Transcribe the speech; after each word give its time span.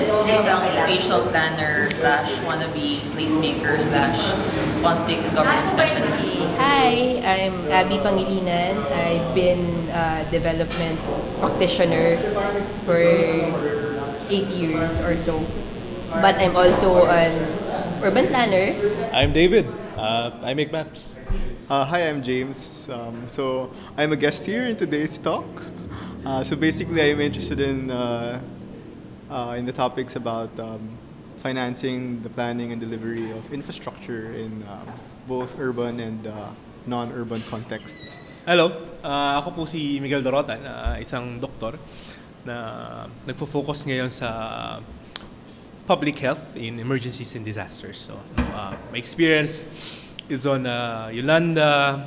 Tito 0.00 0.08
Fernandez, 0.08 0.40
isang 0.40 0.64
spatial 0.72 1.20
planner 1.28 1.84
slash 1.92 2.32
wannabe 2.48 2.96
placemaker 3.12 3.76
slash 3.76 4.32
conflict 4.80 5.20
and 5.20 5.32
government 5.36 5.68
specialist. 5.68 6.24
Hi, 6.56 7.20
I'm 7.20 7.68
Abby 7.68 8.00
Pangilinan. 8.00 8.80
I've 8.96 9.28
been 9.36 9.60
a 9.92 10.24
development 10.32 10.96
practitioner 11.36 12.16
for 12.88 12.96
eight 14.32 14.48
years 14.56 14.88
or 15.04 15.20
so. 15.20 15.44
But 16.24 16.40
I'm 16.40 16.56
also 16.56 17.04
an 17.04 17.36
urban 18.00 18.32
planner. 18.32 18.72
I'm 19.12 19.36
David. 19.36 19.68
Uh, 20.00 20.32
I 20.40 20.56
make 20.56 20.72
maps. 20.72 21.20
Uh, 21.68 21.84
hi, 21.84 22.08
I'm 22.08 22.24
James. 22.24 22.88
Um, 22.88 23.28
so 23.28 23.68
I'm 24.00 24.12
a 24.12 24.16
guest 24.16 24.48
here 24.48 24.64
in 24.64 24.80
today's 24.80 25.20
talk. 25.20 25.44
Uh, 26.24 26.40
so 26.42 26.56
basically, 26.56 27.04
I'm 27.04 27.20
interested 27.20 27.60
in 27.60 27.92
uh, 29.30 29.54
in 29.56 29.64
the 29.64 29.72
topics 29.72 30.16
about 30.16 30.50
um, 30.58 30.90
financing, 31.38 32.20
the 32.22 32.28
planning 32.28 32.72
and 32.72 32.80
delivery 32.80 33.30
of 33.30 33.52
infrastructure 33.52 34.32
in 34.32 34.62
um, 34.68 34.86
both 35.26 35.58
urban 35.58 36.00
and 36.00 36.26
uh, 36.26 36.50
non-urban 36.86 37.40
contexts. 37.48 38.18
Hello, 38.44 38.68
uh, 39.04 39.40
ako 39.40 39.50
po 39.50 39.62
si 39.64 40.00
Miguel 40.00 40.22
Dorotan, 40.22 40.60
uh, 40.66 40.96
isang 40.98 41.38
doktor 41.38 41.78
na 42.44 43.06
nagfo-focus 43.28 43.86
ngayon 43.86 44.10
sa 44.10 44.80
public 45.86 46.18
health 46.18 46.56
in 46.56 46.80
emergencies 46.80 47.36
and 47.36 47.44
disasters. 47.44 47.98
So, 47.98 48.18
uh, 48.36 48.74
my 48.90 48.98
experience 48.98 49.64
is 50.28 50.46
on 50.46 50.66
uh, 50.66 51.10
Yolanda, 51.12 52.06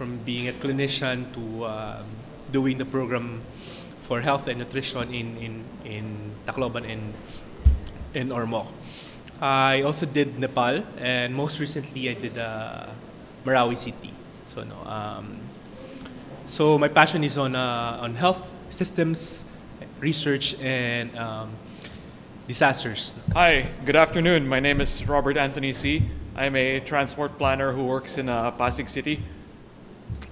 from 0.00 0.16
being 0.24 0.48
a 0.48 0.56
clinician 0.56 1.28
to 1.36 1.64
uh, 1.64 2.02
doing 2.52 2.78
the 2.78 2.88
program 2.88 3.44
for 4.10 4.20
health 4.20 4.48
and 4.48 4.58
nutrition 4.58 5.14
in, 5.14 5.36
in, 5.36 5.64
in 5.84 6.34
Tacloban 6.44 6.82
and 6.82 7.14
in 8.12 8.30
Ormoc. 8.30 8.66
I 9.40 9.82
also 9.82 10.04
did 10.04 10.36
Nepal, 10.36 10.82
and 10.98 11.32
most 11.32 11.60
recently 11.60 12.10
I 12.10 12.14
did 12.14 12.36
uh, 12.36 12.88
Marawi 13.44 13.76
City. 13.76 14.12
So 14.48 14.64
no, 14.64 14.74
um, 14.90 15.38
so 16.48 16.76
my 16.76 16.88
passion 16.88 17.22
is 17.22 17.38
on 17.38 17.54
uh, 17.54 18.02
on 18.02 18.16
health 18.16 18.52
systems, 18.70 19.46
research, 20.00 20.58
and 20.58 21.16
um, 21.16 21.54
disasters. 22.48 23.14
Hi, 23.32 23.68
good 23.86 23.94
afternoon. 23.94 24.48
My 24.48 24.58
name 24.58 24.80
is 24.80 25.06
Robert 25.06 25.36
Anthony 25.36 25.72
C. 25.72 26.02
I'm 26.34 26.56
a 26.56 26.80
transport 26.80 27.38
planner 27.38 27.70
who 27.70 27.84
works 27.84 28.18
in 28.18 28.28
uh, 28.28 28.50
Pasig 28.50 28.88
City. 28.88 29.22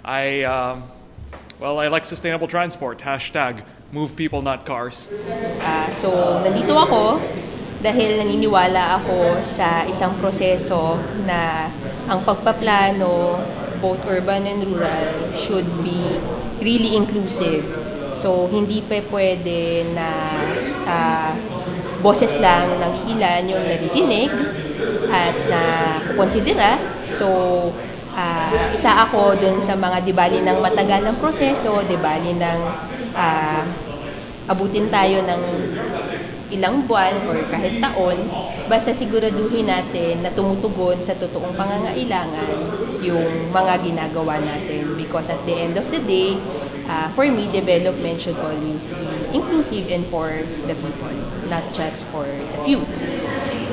I, 0.04 0.42
um, 0.42 0.90
well, 1.60 1.78
I 1.78 1.88
like 1.88 2.06
sustainable 2.06 2.46
transport. 2.46 3.00
Hashtag 3.00 3.62
move 3.92 4.14
people, 4.14 4.42
not 4.42 4.66
cars. 4.66 5.08
Ah, 5.60 5.90
so, 5.98 6.10
nandito 6.44 6.76
ako 6.78 7.18
dahil 7.78 8.18
naniniwala 8.18 8.98
ako 9.02 9.38
sa 9.42 9.86
isang 9.86 10.14
proseso 10.18 10.98
na 11.26 11.70
ang 12.10 12.22
pagpaplano, 12.26 13.38
both 13.78 14.02
urban 14.10 14.46
and 14.46 14.66
rural, 14.66 15.30
should 15.38 15.66
be 15.82 16.18
really 16.62 16.98
inclusive. 16.98 17.66
So, 18.18 18.50
hindi 18.50 18.82
pa 18.82 18.98
pwede 19.10 19.86
na 19.94 20.08
ah, 20.86 21.32
boses 22.02 22.34
lang 22.38 22.78
ng 22.78 22.92
ilan 23.14 23.42
yung 23.50 23.64
naririnig 23.66 24.30
at 25.10 25.36
na 25.50 25.62
konsidera. 26.14 26.78
So, 27.18 27.26
ah, 28.18 28.50
isa 28.74 29.06
ako 29.06 29.38
dun 29.38 29.62
sa 29.62 29.78
mga 29.78 30.02
dibali 30.02 30.42
ng 30.42 30.58
matagal 30.58 31.06
ng 31.06 31.16
proseso, 31.22 31.86
dibali 31.86 32.34
ng 32.34 32.60
ah, 33.14 33.62
abutin 34.50 34.90
tayo 34.90 35.22
ng 35.22 35.42
ilang 36.48 36.88
buwan 36.88 37.12
or 37.28 37.44
kahit 37.52 37.76
taon, 37.76 38.16
basta 38.66 38.96
siguraduhin 38.96 39.68
natin 39.68 40.24
na 40.24 40.32
tumutugon 40.32 40.96
sa 40.96 41.12
totoong 41.12 41.52
pangangailangan 41.52 42.56
yung 43.04 43.52
mga 43.52 43.84
ginagawa 43.84 44.40
natin. 44.40 44.96
Because 44.96 45.28
at 45.28 45.40
the 45.44 45.52
end 45.52 45.76
of 45.76 45.84
the 45.92 46.00
day, 46.08 46.40
uh, 46.88 47.12
for 47.12 47.28
me, 47.28 47.44
development 47.52 48.16
should 48.16 48.36
always 48.40 48.84
be 48.88 49.08
inclusive 49.36 49.92
and 49.92 50.08
for 50.08 50.32
the 50.64 50.74
people, 50.74 51.12
not 51.52 51.64
just 51.76 52.08
for 52.08 52.24
the 52.24 52.58
few. 52.64 52.80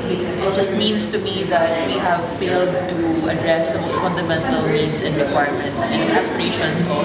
It 0.06 0.54
just 0.54 0.78
means 0.78 1.10
to 1.10 1.18
me 1.20 1.44
that 1.50 1.88
we 1.88 1.98
have 1.98 2.22
failed 2.38 2.70
to 2.70 2.98
address 3.30 3.74
the 3.74 3.82
most 3.82 4.00
fundamental 4.00 4.62
needs 4.70 5.02
and 5.02 5.16
requirements 5.18 5.86
and 5.90 6.12
aspirations 6.14 6.82
of 6.86 7.02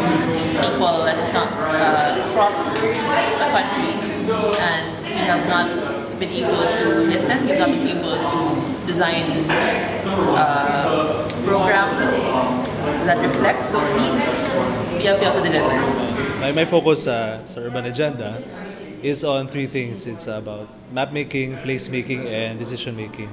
people 0.61 1.05
that 1.09 1.17
is 1.19 1.33
not 1.33 1.49
uh, 1.49 2.21
across 2.21 2.73
the 2.77 2.93
country. 3.49 3.97
And 4.61 4.85
we 5.05 5.25
have 5.25 5.41
not 5.49 5.69
been 6.21 6.31
able 6.45 6.61
to 6.61 7.09
listen, 7.09 7.41
we 7.49 7.57
have 7.57 7.65
not 7.65 7.73
been 7.73 7.97
able 7.97 8.13
to 8.21 8.41
design 8.87 9.25
uh, 10.37 11.25
programs 11.45 11.99
that 13.09 13.19
reflect 13.25 13.65
those 13.73 13.97
needs. 13.97 14.53
We 15.01 15.05
have 15.09 15.19
failed 15.19 15.41
to 15.41 15.43
deliver. 15.43 15.73
My, 16.41 16.53
my 16.53 16.65
focus 16.65 17.07
uh, 17.09 17.41
sa 17.49 17.61
urban 17.65 17.87
agenda 17.89 18.37
is 19.03 19.25
on 19.25 19.49
three 19.49 19.67
things. 19.67 20.07
It's 20.07 20.27
about 20.27 20.69
map 20.93 21.13
making, 21.13 21.59
place 21.59 21.89
making, 21.89 22.27
and 22.27 22.59
decision 22.59 22.97
making. 22.97 23.31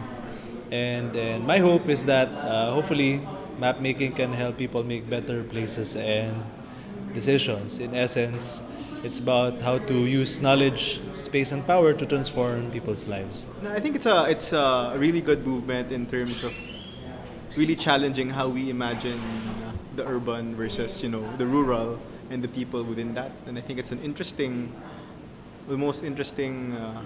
And, 0.72 1.16
and 1.16 1.46
my 1.48 1.60
hope 1.60 1.88
is 1.90 2.06
that 2.06 2.28
uh, 2.30 2.72
hopefully 2.72 3.22
map 3.60 3.80
making 3.80 4.14
can 4.14 4.34
help 4.34 4.58
people 4.58 4.84
make 4.84 5.10
better 5.10 5.44
places 5.44 5.96
and 5.96 6.44
decisions. 7.14 7.80
In 7.80 7.96
essence, 7.96 8.64
it's 9.04 9.20
about 9.20 9.62
how 9.62 9.78
to 9.78 9.94
use 9.94 10.42
knowledge, 10.42 11.00
space, 11.14 11.52
and 11.52 11.66
power 11.66 11.94
to 11.94 12.06
transform 12.06 12.72
people's 12.72 13.08
lives. 13.08 13.48
I 13.70 13.80
think 13.80 13.96
it's 13.96 14.06
a 14.06 14.26
it's 14.26 14.52
a 14.52 14.96
really 14.98 15.22
good 15.22 15.46
movement 15.46 15.92
in 15.92 16.06
terms 16.06 16.44
of 16.44 16.54
really 17.56 17.76
challenging 17.76 18.30
how 18.30 18.48
we 18.48 18.70
imagine 18.70 19.20
the 19.96 20.06
urban 20.06 20.56
versus 20.56 21.02
you 21.02 21.10
know 21.10 21.26
the 21.38 21.46
rural 21.46 22.00
and 22.30 22.44
the 22.44 22.48
people 22.48 22.84
within 22.84 23.14
that. 23.14 23.32
And 23.46 23.58
I 23.58 23.62
think 23.62 23.80
it's 23.80 23.92
an 23.92 24.02
interesting, 24.02 24.74
the 25.68 25.78
most 25.78 26.04
interesting, 26.04 26.74
uh, 26.74 27.02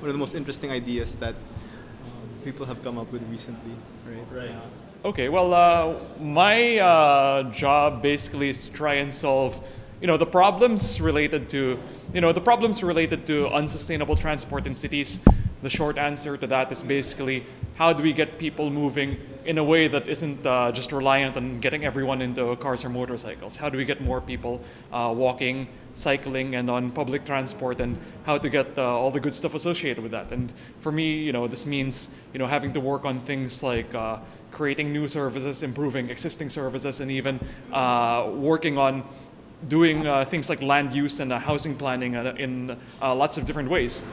one 0.00 0.08
of 0.08 0.14
the 0.14 0.18
most 0.18 0.34
interesting 0.34 0.70
ideas 0.70 1.16
that 1.16 1.34
um, 1.34 2.28
people 2.44 2.64
have 2.66 2.82
come 2.82 2.98
up 2.98 3.12
with 3.12 3.22
recently. 3.30 3.72
Right. 4.06 4.26
Right. 4.32 4.50
Uh, 4.50 4.60
Okay, 5.04 5.28
well, 5.28 5.54
uh, 5.54 5.94
my 6.20 6.78
uh, 6.80 7.44
job 7.52 8.02
basically 8.02 8.48
is 8.48 8.66
to 8.66 8.72
try 8.72 8.94
and 8.94 9.14
solve, 9.14 9.64
you 10.00 10.08
know, 10.08 10.16
the 10.16 10.26
problems 10.26 11.00
related 11.00 11.48
to, 11.50 11.78
you 12.12 12.20
know, 12.20 12.32
the 12.32 12.40
problems 12.40 12.82
related 12.82 13.24
to 13.26 13.46
unsustainable 13.50 14.16
transport 14.16 14.66
in 14.66 14.74
cities. 14.74 15.20
The 15.62 15.70
short 15.70 15.98
answer 15.98 16.36
to 16.36 16.48
that 16.48 16.72
is 16.72 16.82
basically 16.82 17.46
how 17.76 17.92
do 17.92 18.02
we 18.02 18.12
get 18.12 18.40
people 18.40 18.70
moving 18.70 19.18
in 19.44 19.58
a 19.58 19.64
way 19.64 19.86
that 19.86 20.08
isn't 20.08 20.44
uh, 20.44 20.72
just 20.72 20.90
reliant 20.90 21.36
on 21.36 21.60
getting 21.60 21.84
everyone 21.84 22.20
into 22.20 22.56
cars 22.56 22.84
or 22.84 22.88
motorcycles? 22.88 23.56
How 23.56 23.70
do 23.70 23.78
we 23.78 23.84
get 23.84 24.00
more 24.00 24.20
people 24.20 24.60
uh, 24.92 25.14
walking, 25.16 25.68
cycling, 25.98 26.54
and 26.54 26.70
on 26.70 26.90
public 26.90 27.24
transport, 27.24 27.80
and 27.80 27.98
how 28.24 28.38
to 28.38 28.48
get 28.48 28.78
uh, 28.78 28.82
all 28.82 29.10
the 29.10 29.20
good 29.20 29.34
stuff 29.34 29.54
associated 29.54 30.02
with 30.02 30.12
that? 30.12 30.30
And 30.30 30.52
for 30.80 30.92
me, 30.92 31.18
you 31.18 31.32
know, 31.32 31.46
this 31.46 31.66
means 31.66 32.08
you 32.32 32.38
know 32.38 32.46
having 32.46 32.72
to 32.72 32.80
work 32.80 33.04
on 33.04 33.20
things 33.20 33.62
like 33.62 33.94
uh, 33.94 34.18
creating 34.52 34.92
new 34.92 35.08
services, 35.08 35.62
improving 35.62 36.10
existing 36.10 36.50
services, 36.50 37.00
and 37.00 37.10
even 37.10 37.40
uh, 37.72 38.30
working 38.32 38.78
on 38.78 39.02
doing 39.66 40.06
uh, 40.06 40.24
things 40.24 40.48
like 40.48 40.62
land 40.62 40.94
use 40.94 41.18
and 41.18 41.32
uh, 41.32 41.38
housing 41.38 41.74
planning 41.74 42.14
uh, 42.14 42.32
in 42.38 42.76
lots 43.02 43.36
of 43.38 43.44
different 43.44 43.68
ways. 43.68 44.04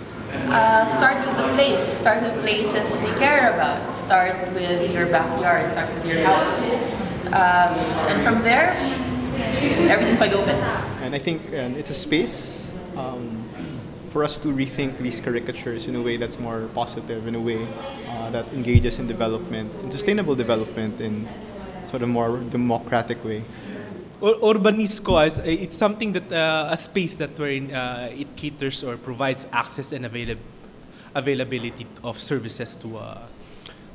Start 0.87 1.25
with 1.25 1.37
the 1.37 1.53
place. 1.53 1.83
Start 1.83 2.23
with 2.23 2.41
places 2.41 3.01
you 3.07 3.13
care 3.19 3.53
about. 3.53 3.93
Start 3.93 4.35
with 4.53 4.91
your 4.91 5.05
backyard. 5.11 5.69
Start 5.69 5.93
with 5.93 6.07
your 6.07 6.25
house. 6.25 6.75
Um, 7.27 7.73
and 8.09 8.23
from 8.23 8.41
there, 8.43 8.73
everything's 9.89 10.19
wide 10.19 10.33
open. 10.33 10.55
And 11.03 11.15
I 11.15 11.19
think 11.19 11.41
um, 11.49 11.75
it's 11.75 11.89
a 11.89 11.93
space 11.93 12.67
um, 12.97 13.47
for 14.09 14.23
us 14.23 14.37
to 14.39 14.47
rethink 14.47 14.97
these 14.97 15.19
caricatures 15.19 15.87
in 15.87 15.95
a 15.95 16.01
way 16.01 16.17
that's 16.17 16.39
more 16.39 16.69
positive, 16.73 17.27
in 17.27 17.35
a 17.35 17.39
way 17.41 17.67
uh, 18.07 18.29
that 18.31 18.45
engages 18.53 18.99
in 18.99 19.07
development, 19.07 19.71
in 19.83 19.91
sustainable 19.91 20.35
development 20.35 21.01
in 21.01 21.27
sort 21.85 22.01
of 22.01 22.09
more 22.09 22.37
democratic 22.37 23.23
way. 23.23 23.43
Ur- 24.23 24.39
Urbanisco 24.41 25.27
is 25.27 25.39
it's 25.39 25.75
something 25.75 26.13
that 26.13 26.31
uh, 26.31 26.69
a 26.71 26.77
space 26.77 27.15
that 27.17 27.37
wherein 27.37 27.71
uh, 27.71 28.09
it 28.15 28.35
caters 28.35 28.83
or 28.83 28.97
provides 28.97 29.45
access 29.51 29.91
and 29.91 30.05
availab- 30.05 30.39
availability 31.13 31.85
of 32.03 32.17
services 32.17 32.75
to 32.77 32.97
uh, 32.97 33.21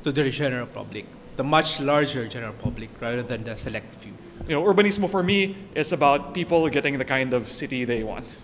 to 0.04 0.12
the 0.12 0.30
general 0.30 0.66
public, 0.66 1.06
the 1.36 1.44
much 1.44 1.80
larger 1.80 2.26
general 2.28 2.54
public 2.54 2.90
rather 3.00 3.22
than 3.22 3.44
the 3.44 3.54
select 3.54 3.94
few. 3.94 4.12
You 4.48 4.56
know, 4.56 4.64
urbanismo 4.64 5.08
for 5.08 5.22
me 5.22 5.54
is 5.74 5.92
about 5.92 6.34
people 6.34 6.68
getting 6.68 6.98
the 6.98 7.04
kind 7.04 7.34
of 7.34 7.52
city 7.52 7.84
they 7.84 8.02
want. 8.02 8.36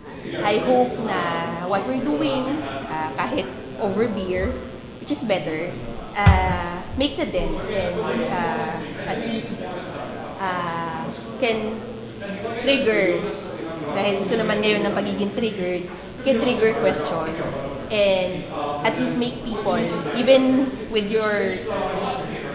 I 0.44 0.58
hope 0.58 0.92
na 1.08 1.66
what 1.66 1.86
we're 1.88 2.04
doing, 2.04 2.62
ah, 2.86 3.10
kahit 3.16 3.48
over 3.80 4.06
beer, 4.06 4.52
which 5.00 5.10
is 5.10 5.22
better, 5.24 5.72
ah, 6.14 6.84
makes 7.00 7.18
a 7.18 7.26
dent 7.26 7.56
and 7.72 7.96
ah, 8.28 8.76
at 9.08 9.18
least 9.24 9.56
ah, 10.38 11.08
can 11.40 11.80
trigger, 12.60 13.18
dahil 13.96 14.22
gusto 14.22 14.36
naman 14.36 14.62
ngayon 14.62 14.84
ng 14.84 14.94
pagiging 14.94 15.32
triggered, 15.32 15.88
can 16.22 16.36
trigger 16.38 16.76
questions 16.78 17.40
and 17.90 18.44
at 18.84 18.94
least 18.98 19.16
make 19.16 19.36
people, 19.46 19.78
even 20.14 20.66
with 20.92 21.08
your 21.08 21.56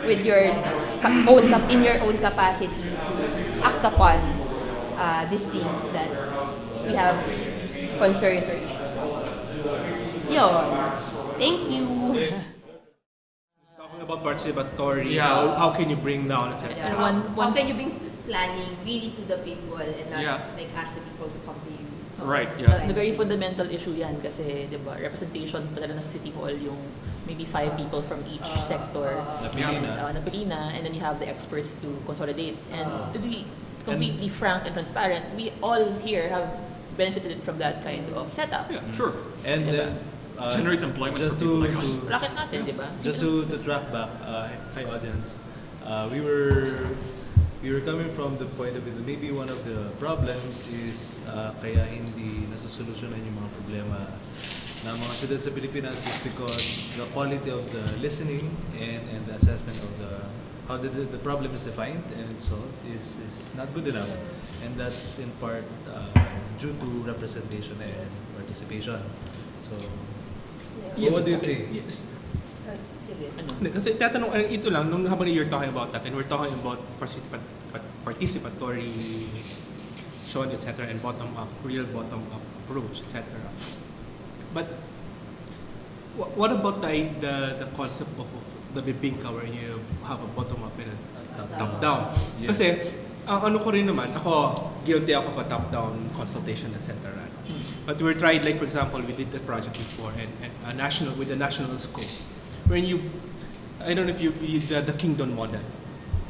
with 0.05 0.21
your 0.25 0.43
own 1.27 1.45
in 1.71 1.79
your 1.83 1.97
own 2.03 2.17
capacity, 2.19 2.90
act 3.61 3.83
upon 3.85 4.17
uh, 4.97 5.25
these 5.29 5.45
things 5.47 5.81
that 5.93 6.09
we 6.85 6.93
have 6.93 7.17
concerns 7.97 8.45
or 8.49 8.57
issues. 8.57 8.91
Yun. 10.29 10.65
Thank 11.37 11.59
you. 11.69 11.85
Talking 13.77 14.01
about 14.01 14.19
participatory, 14.23 15.11
Yeah. 15.13 15.27
how, 15.27 15.41
how 15.55 15.69
can 15.73 15.89
you 15.89 15.95
bring 15.97 16.27
down, 16.27 16.53
etc. 16.53 16.75
And 16.75 16.93
How, 16.95 17.01
one- 17.01 17.21
how 17.35 17.49
one- 17.49 17.53
can 17.53 17.67
you 17.67 17.73
bring 17.73 17.91
planning 18.25 18.77
really 18.85 19.11
to 19.17 19.21
the 19.27 19.37
people 19.43 19.77
and 19.77 20.09
not 20.09 20.21
Yeah. 20.21 20.39
like 20.55 20.69
ask 20.77 20.93
the 20.95 21.01
people 21.01 21.27
to 21.27 21.39
come 21.45 21.57
to 21.65 21.71
you? 21.71 21.85
Right, 22.21 22.47
The, 22.55 22.63
yeah. 22.69 22.85
the 22.85 22.93
very 22.93 23.11
fundamental 23.17 23.65
issue 23.65 23.97
yan 23.97 24.21
kasi, 24.21 24.69
di 24.69 24.77
ba, 24.77 24.93
representation 24.93 25.65
talaga 25.73 25.97
na 25.97 26.01
sa 26.05 26.13
City 26.21 26.29
Hall 26.29 26.53
yung 26.53 26.77
maybe 27.27 27.45
five 27.45 27.75
people 27.77 28.01
from 28.01 28.23
each 28.27 28.47
sector. 28.63 29.21
Napili 29.41 29.81
na. 29.81 30.07
Uh, 30.07 30.13
napili 30.13 30.49
and 30.49 30.85
then 30.85 30.93
you 30.93 31.01
have 31.01 31.19
the 31.19 31.27
experts 31.27 31.73
to 31.81 31.87
consolidate. 32.05 32.57
And 32.71 33.13
to 33.13 33.19
be 33.19 33.45
completely 33.85 34.29
frank 34.29 34.65
and 34.65 34.73
transparent, 34.73 35.35
we 35.35 35.53
all 35.61 35.91
here 36.01 36.29
have 36.29 36.49
benefited 36.97 37.43
from 37.43 37.57
that 37.59 37.83
kind 37.83 38.05
of 38.13 38.33
setup. 38.33 38.71
Yeah, 38.71 38.81
sure. 38.93 39.13
And 39.45 39.65
Diba? 39.65 39.71
then, 39.71 39.99
uh, 40.37 40.55
Generates 40.55 40.83
employment 40.83 41.17
just 41.17 41.39
for 41.39 41.45
people 41.45 41.61
to, 41.61 41.67
like 41.67 41.77
us. 41.77 41.97
to 41.97 42.05
Racket 42.09 42.31
natin, 42.35 42.65
di 42.65 42.73
ba? 42.73 42.87
just 43.03 43.19
to, 43.21 43.45
to 43.45 43.57
track 43.59 43.91
back, 43.91 44.09
uh, 44.25 44.49
hi 44.73 44.83
audience, 44.85 45.37
uh, 45.85 46.09
we 46.11 46.21
were 46.21 46.89
we 47.61 47.69
were 47.71 47.81
coming 47.81 48.09
from 48.17 48.37
the 48.37 48.45
point 48.57 48.75
of 48.75 48.81
view 48.83 48.93
that 48.93 49.05
maybe 49.05 49.31
one 49.31 49.49
of 49.49 49.61
the 49.65 49.93
problems 50.01 50.65
is 50.81 51.21
uh, 51.29 51.53
kaya 51.61 51.85
hindi 51.85 52.49
nasusolusyonan 52.49 53.21
yung 53.21 53.37
mga 53.37 53.49
problema 53.53 53.97
ng 54.81 54.95
mga 54.97 55.13
students 55.13 55.43
sa 55.45 55.51
Pilipinas 55.53 56.01
is 56.01 56.17
because 56.25 56.89
the 56.97 57.05
quality 57.13 57.53
of 57.53 57.61
the 57.69 57.85
listening 58.01 58.49
and, 58.81 59.05
and 59.13 59.21
the 59.29 59.37
assessment 59.37 59.77
of 59.77 59.91
the 60.01 60.11
how 60.65 60.77
the, 60.77 60.89
the, 60.89 61.03
the 61.11 61.21
problem 61.21 61.53
is 61.53 61.65
defined 61.65 62.01
and 62.15 62.41
solved 62.41 62.71
is, 62.89 63.17
is 63.27 63.53
not 63.59 63.67
good 63.73 63.87
enough. 63.87 64.09
And 64.63 64.73
that's 64.77 65.19
in 65.19 65.29
part 65.41 65.65
uh, 65.89 66.07
due 66.57 66.73
to 66.73 66.87
representation 67.03 67.75
and 67.81 68.09
participation. 68.37 69.01
So, 69.61 69.75
Yeah. 70.95 71.11
what 71.11 71.27
do 71.27 71.31
you 71.35 71.41
think? 71.43 71.75
Yes. 71.75 72.03
Uh, 72.63 72.75
sige. 73.03 73.27
Ano? 73.35 73.47
Hindi, 73.59 73.69
Kasi 73.75 73.99
tatanong, 73.99 74.31
eh, 74.33 74.55
ito 74.55 74.71
lang, 74.71 74.87
nung 74.87 75.03
habang 75.07 75.27
you're 75.27 75.51
talking 75.51 75.71
about 75.71 75.91
that, 75.91 76.03
and 76.07 76.15
we're 76.15 76.27
talking 76.27 76.51
about 76.63 76.79
participat 76.99 77.43
participatory 78.07 78.91
shown, 80.25 80.47
etc., 80.55 80.87
and 80.87 80.99
bottom-up, 81.03 81.51
real 81.67 81.83
bottom-up 81.91 82.43
approach, 82.63 83.03
etc. 83.03 83.23
But 84.53 84.67
wha- 86.17 86.31
what 86.35 86.51
about 86.51 86.81
the, 86.81 87.09
the, 87.19 87.65
the 87.65 87.67
concept 87.75 88.11
of, 88.19 88.27
of 88.27 88.75
the 88.75 88.81
bibingka 88.81 89.31
where 89.33 89.45
you 89.45 89.79
have 90.05 90.21
a 90.21 90.27
bottom-up 90.27 90.77
and 90.79 90.91
a 91.39 91.57
top-down? 91.57 92.13
Yeah. 92.39 92.47
Kasi, 92.47 92.65
ang 93.27 93.41
ano 93.41 93.59
ko 93.59 93.71
rin 93.71 93.87
naman, 93.87 94.15
ako, 94.15 94.71
guilty 94.83 95.13
ako 95.13 95.27
of 95.29 95.37
a 95.37 95.49
top-down 95.49 96.09
consultation, 96.15 96.73
etc. 96.75 96.95
Hmm. 97.47 97.85
But 97.85 98.01
we 98.01 98.13
tried, 98.13 98.45
like 98.45 98.57
for 98.57 98.65
example, 98.65 99.01
we 99.01 99.13
did 99.13 99.31
the 99.31 99.39
project 99.39 99.77
before, 99.77 100.11
and, 100.17 100.29
and 100.41 100.51
a 100.65 100.73
national 100.73 101.15
with 101.15 101.31
a 101.31 101.35
national 101.35 101.77
scope, 101.77 102.09
when 102.67 102.85
you, 102.85 102.99
I 103.79 103.93
don't 103.93 104.05
know 104.07 104.13
if 104.13 104.21
you, 104.21 104.33
you 104.41 104.59
the, 104.59 104.81
the 104.81 104.93
kingdom 104.93 105.35
model, 105.35 105.61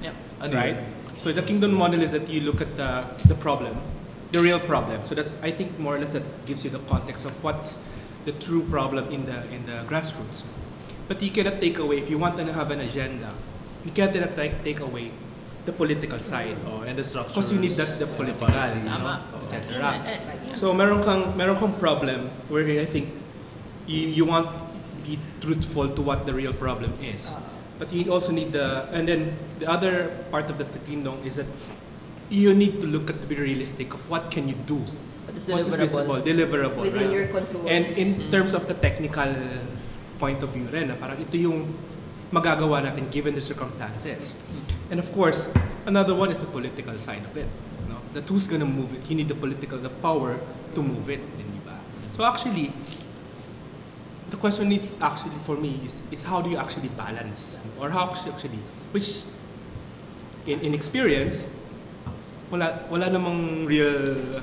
Yep. 0.01 0.15
Ano 0.41 0.55
right? 0.57 0.77
So 1.17 1.31
the 1.31 1.43
kingdom 1.43 1.73
model 1.73 2.01
is 2.01 2.11
that 2.11 2.27
you 2.27 2.41
look 2.41 2.61
at 2.61 2.75
the 2.77 3.05
the 3.29 3.35
problem, 3.35 3.77
the 4.31 4.41
real 4.41 4.59
problem. 4.59 5.03
So 5.03 5.13
that's 5.13 5.37
I 5.45 5.51
think 5.51 5.77
more 5.77 5.95
or 5.95 5.99
less 5.99 6.13
that 6.17 6.25
gives 6.45 6.65
you 6.65 6.71
the 6.73 6.81
context 6.89 7.25
of 7.25 7.31
what's 7.43 7.77
the 8.25 8.31
true 8.33 8.63
problem 8.63 9.09
in 9.11 9.25
the 9.25 9.39
in 9.51 9.65
the 9.65 9.83
grassroots. 9.89 10.43
But 11.07 11.21
you 11.21 11.31
cannot 11.31 11.59
take 11.59 11.79
away 11.79 11.97
if 11.97 12.09
you 12.09 12.17
want 12.17 12.37
to 12.37 12.53
have 12.53 12.71
an 12.71 12.79
agenda, 12.79 13.33
you 13.83 13.91
cannot 13.91 14.35
take, 14.35 14.63
take 14.63 14.79
away 14.79 15.11
the 15.65 15.73
political 15.73 16.19
side. 16.19 16.57
Oh, 16.65 16.81
and 16.81 16.97
the 16.97 17.03
structure. 17.03 17.29
Because 17.29 17.51
you 17.51 17.59
need 17.59 17.75
that 17.75 17.99
the 17.99 18.07
political, 18.07 18.47
you 18.47 18.83
know, 18.85 19.19
etc. 19.43 20.01
So 20.55 20.73
meron 20.73 21.03
kang 21.03 21.35
meron 21.37 21.57
kang 21.57 21.73
problem 21.79 22.29
where 22.49 22.65
I 22.79 22.85
think 22.85 23.09
you, 23.87 24.07
you 24.07 24.25
want 24.25 24.47
to 24.47 24.63
be 25.03 25.19
truthful 25.41 25.89
to 25.89 26.01
what 26.01 26.25
the 26.25 26.33
real 26.33 26.53
problem 26.53 26.93
is. 27.03 27.33
Ah. 27.35 27.41
But 27.79 27.91
you 27.91 28.13
also 28.13 28.31
need 28.31 28.53
the 28.53 28.87
and 28.93 29.07
then 29.07 29.37
the 29.59 29.69
other 29.69 30.13
part 30.29 30.49
of 30.49 30.57
the 30.57 30.65
kingdom 30.85 31.19
is 31.25 31.35
that 31.35 31.49
you 32.29 32.53
need 32.53 32.79
to 32.79 32.87
look 32.87 33.09
at 33.09 33.19
to 33.21 33.27
be 33.27 33.35
realistic 33.35 33.93
of 33.93 34.01
what 34.09 34.31
can 34.31 34.47
you 34.47 34.55
do. 34.65 34.85
What's 35.33 35.45
deliverable. 35.45 35.77
feasible, 35.79 36.19
deliverable. 36.21 36.81
Within 36.81 37.07
right? 37.07 37.15
your 37.15 37.27
control. 37.27 37.67
And 37.67 37.85
in 37.97 38.31
terms 38.31 38.53
of 38.53 38.67
the 38.67 38.73
technical 38.75 39.33
point 40.19 40.43
of 40.43 40.49
view 40.51 40.67
rin, 40.69 40.91
na 40.91 40.95
parang 40.95 41.17
ito 41.17 41.35
yung 41.37 41.71
magagawa 42.31 42.83
natin 42.83 43.09
given 43.11 43.35
the 43.35 43.43
circumstances. 43.43 44.35
And 44.91 44.99
of 44.99 45.11
course, 45.11 45.49
another 45.85 46.15
one 46.15 46.31
is 46.31 46.39
the 46.39 46.51
political 46.51 46.95
side 46.99 47.23
of 47.23 47.33
it. 47.35 47.47
No? 47.87 47.99
That 48.13 48.27
who's 48.27 48.47
gonna 48.47 48.67
move 48.67 48.93
it? 48.93 49.03
You 49.09 49.15
need 49.15 49.27
the 49.27 49.39
political, 49.39 49.79
the 49.79 49.91
power 50.03 50.39
to 50.75 50.79
move 50.83 51.09
it, 51.09 51.23
din, 51.35 51.47
di 51.51 51.61
ba? 51.63 51.79
So 52.15 52.23
actually, 52.23 52.71
the 54.31 54.37
question 54.37 54.71
is 54.71 54.95
actually 55.01 55.35
for 55.43 55.57
me 55.57 55.79
is, 55.83 56.01
is 56.11 56.23
how 56.23 56.41
do 56.41 56.49
you 56.49 56.57
actually 56.57 56.87
balance 56.95 57.59
or 57.79 57.89
how 57.89 58.09
actually 58.11 58.59
which 58.95 59.27
in, 60.47 60.59
in 60.61 60.73
experience 60.73 61.51
wala 62.49 62.87
wala 62.89 63.11
namang 63.11 63.67
real 63.67 64.41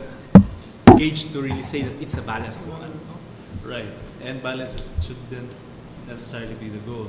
gauge 0.98 1.30
to 1.32 1.38
really 1.40 1.62
say 1.62 1.82
that 1.82 1.94
it's 2.02 2.14
a 2.14 2.22
balance 2.22 2.66
naman, 2.66 2.90
no? 3.06 3.14
Right. 3.62 3.88
And 4.20 4.42
balances 4.42 4.90
shouldn't 4.98 5.54
necessarily 6.06 6.58
be 6.58 6.68
the 6.68 6.82
goal. 6.82 7.08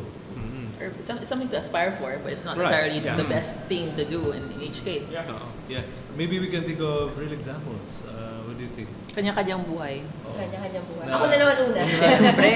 Or 0.80 0.88
it's, 0.96 1.08
some- 1.08 1.18
it's 1.20 1.28
something 1.28 1.50
to 1.50 1.58
aspire 1.58 1.92
for, 2.00 2.16
but 2.24 2.32
it's 2.32 2.46
not 2.46 2.56
Right, 2.56 2.70
necessarily 2.72 3.00
yeah. 3.04 3.18
the 3.18 3.28
best 3.28 3.60
thing 3.68 3.92
to 3.98 4.06
do 4.06 4.32
in, 4.32 4.48
in 4.56 4.62
each 4.64 4.86
case. 4.86 5.12
So, 5.12 5.20
Yeah. 5.68 5.84
Maybe 6.16 6.40
we 6.40 6.48
can 6.48 6.64
think 6.64 6.80
of 6.80 7.14
real 7.16 7.32
examples. 7.32 8.02
Uh, 8.04 8.42
what 8.48 8.58
do 8.58 8.64
you 8.64 8.72
think? 8.76 8.88
Kanya-kanyang 9.14 9.64
buhay. 9.66 10.02
Kanya-kanyang 10.26 10.86
buhay. 10.88 11.06
Na- 11.06 11.16
Ako 11.16 11.26
na 11.28 11.36
naman 11.38 11.56
una. 11.68 11.82
Siyempre. 11.86 12.52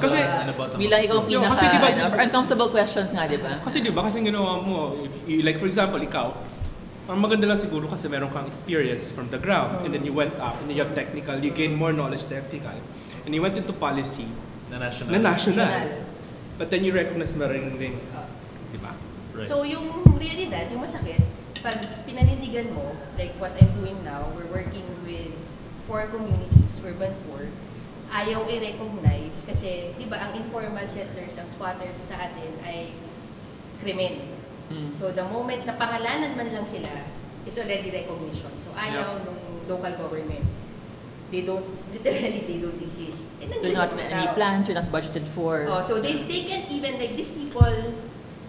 Kasi- 0.00 0.20
down 0.22 0.40
and 0.44 0.50
a 0.50 0.56
bottom 0.56 0.76
Bilang 0.78 1.00
ikaw 1.02 1.18
pinaka, 1.24 1.48
kasi 1.56 1.64
diba- 1.66 1.92
ano, 1.92 2.04
uncomfortable 2.20 2.68
questions 2.70 3.10
nga, 3.12 3.24
di 3.24 3.36
ba? 3.40 3.52
kasi 3.60 3.76
di 3.80 3.90
ba 3.90 4.00
kasi 4.04 4.16
ginawa 4.20 4.60
mo 4.60 5.00
if 5.02 5.12
like 5.42 5.56
for 5.58 5.66
example 5.66 5.98
ikaw 5.98 6.32
ang 7.04 7.20
maganda 7.20 7.44
lang 7.44 7.60
siguro 7.60 7.84
kasi 7.84 8.08
meron 8.08 8.32
kang 8.32 8.48
experience 8.48 9.12
from 9.12 9.28
the 9.28 9.36
ground 9.36 9.84
and 9.84 9.92
then 9.92 10.00
you 10.04 10.14
went 10.16 10.32
up 10.40 10.56
and 10.60 10.72
then 10.72 10.76
you 10.76 10.82
have 10.82 10.96
technical 10.96 11.36
you 11.36 11.52
gain 11.52 11.76
more 11.76 11.92
knowledge 11.92 12.24
technical 12.26 12.72
and 13.24 13.30
you 13.32 13.44
went 13.44 13.52
into 13.56 13.76
policy 13.76 14.24
Na 14.72 14.80
national. 14.80 15.12
na 15.12 15.18
national 15.20 15.68
but 16.56 16.72
then 16.72 16.80
you 16.80 16.96
recognize 16.96 17.36
mo 17.36 17.44
rin 17.44 17.76
rin 17.76 18.00
di 18.72 18.78
ba 18.80 18.96
Right. 19.34 19.50
So 19.50 19.66
yung 19.66 19.90
realidad, 20.14 20.70
yung 20.70 20.86
masakit, 20.86 21.18
pag 21.58 21.74
pinanindigan 22.06 22.70
mo, 22.70 22.94
like 23.18 23.34
what 23.42 23.50
I'm 23.58 23.66
doing 23.74 23.98
now, 24.06 24.30
we're 24.30 24.46
working 24.46 24.86
with 25.02 25.34
four 25.90 26.06
communities, 26.06 26.78
urban 26.86 27.10
poor, 27.26 27.50
ayaw 28.14 28.46
i-recognize 28.46 29.42
kasi, 29.42 29.90
di 29.98 30.06
ba, 30.06 30.22
ang 30.22 30.38
informal 30.38 30.86
settlers, 30.94 31.34
ang 31.34 31.50
squatters 31.50 31.98
sa 32.06 32.30
atin 32.30 32.52
ay 32.62 32.94
krimen. 33.82 34.38
Mm. 34.70 34.96
So 34.98 35.12
the 35.12 35.24
moment 35.28 35.66
na 35.66 35.74
pangalanan 35.76 36.36
man 36.36 36.48
lang 36.52 36.64
sila, 36.64 36.88
is 37.44 37.56
already 37.58 37.90
recognition. 37.92 38.48
So 38.64 38.72
ayaw 38.72 39.20
nung 39.24 39.36
local 39.68 39.92
government. 40.00 40.44
They 41.30 41.42
don't, 41.42 41.66
literally, 41.92 42.40
they 42.46 42.58
don't 42.62 42.78
exist. 42.78 43.18
Eh, 43.42 43.48
There's 43.50 43.74
nandiyan 43.74 43.74
not 43.74 43.90
any 43.98 44.26
tao. 44.28 44.34
plans, 44.38 44.62
you're 44.68 44.78
not 44.78 44.88
budgeted 44.88 45.26
for. 45.28 45.66
Oh, 45.68 45.82
so 45.84 45.98
they, 46.00 46.22
they 46.30 46.46
can 46.46 46.62
even 46.70 46.94
like 46.96 47.16
these 47.18 47.32
people 47.32 47.74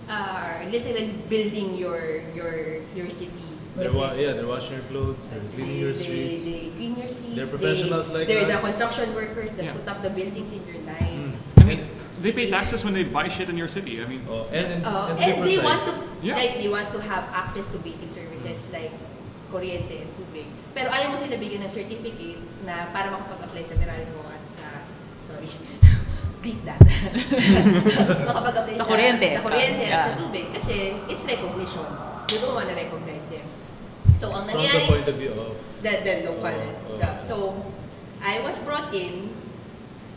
are 0.06 0.62
literally 0.70 1.18
building 1.28 1.76
your 1.82 2.22
your 2.38 2.86
your 2.94 3.10
city. 3.10 3.42
They're 3.76 3.92
wa- 3.92 4.14
yeah, 4.16 4.38
they're 4.38 4.48
washing 4.48 4.80
your 4.80 4.88
clothes, 4.88 5.28
they're 5.28 5.42
cleaning 5.52 5.82
your 5.84 5.92
They- 5.92 6.04
streets. 6.06 6.46
They, 6.48 6.72
clean 6.78 6.94
your 6.96 7.10
streets. 7.12 7.36
They're 7.36 7.50
professionals 7.52 8.08
they, 8.08 8.16
like 8.24 8.28
They're 8.30 8.48
the 8.48 8.56
us. 8.56 8.64
construction 8.64 9.08
workers 9.12 9.52
that 9.60 9.66
Yeah. 9.66 9.76
put 9.76 9.88
up 9.90 10.00
the 10.00 10.14
buildings 10.16 10.52
in 10.54 10.62
your 10.64 10.80
nice. 10.88 11.15
They 12.26 12.34
pay 12.34 12.50
taxes 12.50 12.82
when 12.82 12.98
they 12.98 13.06
buy 13.06 13.30
shit 13.30 13.54
in 13.54 13.58
your 13.58 13.70
city. 13.70 14.02
I 14.02 14.10
mean, 14.10 14.26
Oh, 14.26 14.50
and, 14.50 14.66
and, 14.66 14.82
Uh, 14.82 15.14
and 15.14 15.22
and 15.22 15.46
they 15.46 15.62
want 15.62 15.86
to 15.86 15.94
Yeah. 16.26 16.34
like 16.34 16.58
they 16.58 16.66
want 16.74 16.90
to 16.90 17.00
have 17.06 17.30
access 17.30 17.70
to 17.70 17.78
basic 17.86 18.10
services 18.18 18.58
like 18.74 18.90
kuryente 19.54 20.02
and 20.02 20.10
tubig. 20.18 20.50
Pero 20.74 20.90
ayaw 20.90 21.14
mo 21.14 21.18
sila 21.22 21.38
bigyan 21.38 21.70
ng 21.70 21.70
certificate 21.70 22.42
na 22.66 22.90
para 22.90 23.14
makapag-apply 23.14 23.64
sa 23.70 23.78
Meralco 23.78 24.26
at 24.34 24.42
sa 24.58 24.66
sorry. 25.30 25.46
Beat 26.42 26.66
that. 26.66 26.82
makapag-apply 28.34 28.74
Sa 28.74 28.90
kuryente. 28.90 29.30
Sa 29.38 29.44
kuryente 29.46 29.86
at 29.94 30.02
sa 30.10 30.14
tubig 30.18 30.50
kasi 30.50 30.98
it's 31.06 31.22
recognition. 31.30 31.86
You 32.34 32.38
don't 32.42 32.58
want 32.58 32.66
to 32.66 32.76
recognize 32.76 33.26
them. 33.30 33.46
So 34.18 34.34
ang 34.34 34.50
from 34.50 34.58
the 34.58 34.66
nangyari 34.66 34.90
point 34.90 35.06
of 35.06 35.16
view 35.22 35.34
of 35.38 35.54
the, 35.86 35.94
the 36.02 36.14
local. 36.26 36.50
Oh, 36.50 36.90
oh. 36.90 36.98
the- 36.98 37.18
so, 37.30 37.36
I 38.26 38.42
was 38.42 38.58
brought 38.66 38.90
in 38.98 39.30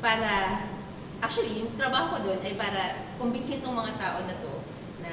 para, 0.01 0.65
actually, 1.19 1.63
yung 1.63 1.75
trabaho 1.75 2.17
ko 2.17 2.31
doon 2.31 2.41
ay 2.43 2.55
para 2.55 3.11
kumbinsin 3.19 3.63
tong 3.63 3.75
mga 3.75 3.99
tao 3.99 4.23
na 4.27 4.35
to 4.39 4.53
na 5.03 5.13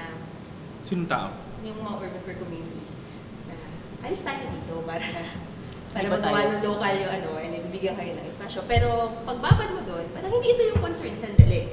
sinong 0.85 1.09
tao 1.09 1.33
yung 1.65 1.81
mga 1.81 1.97
urban 1.97 2.21
poor 2.21 2.37
communities 2.37 2.93
na 3.49 3.55
alis 4.05 4.21
tayo 4.21 4.43
dito 4.53 4.85
para 4.85 5.33
para 5.95 6.11
magawa 6.11 6.43
ng 6.51 6.59
local 6.59 6.91
yung 6.91 7.13
ano, 7.23 7.29
and 7.39 7.55
then 7.55 7.63
bibigyan 7.71 7.95
kayo 7.95 8.19
ng 8.19 8.27
espasyo. 8.27 8.67
Pero 8.67 9.15
pagbabad 9.23 9.79
mo 9.79 9.81
doon, 9.87 10.03
parang 10.11 10.27
hindi 10.27 10.51
ito 10.51 10.75
yung 10.75 10.83
concern 10.83 11.15
sandali. 11.15 11.71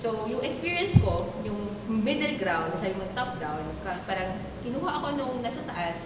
So, 0.00 0.24
yung 0.24 0.40
experience 0.40 0.96
ko, 1.04 1.28
yung 1.44 1.76
middle 1.84 2.40
ground, 2.40 2.72
sabi 2.80 2.96
mo 2.96 3.04
top 3.12 3.36
down, 3.36 3.60
parang 4.08 4.40
kinuha 4.64 4.96
ako 4.96 5.06
nung 5.12 5.44
nasa 5.44 5.60
taas 5.68 6.00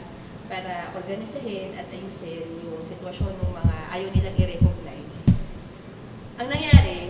para 0.51 0.91
organisahin 0.99 1.79
at 1.79 1.87
ayusin 1.95 2.43
yung 2.67 2.83
sitwasyon 2.91 3.39
ng 3.39 3.53
mga 3.55 3.77
ayaw 3.95 4.09
nilang 4.11 4.35
i-recognize. 4.35 5.17
Ang 6.43 6.49
nangyari, 6.51 7.04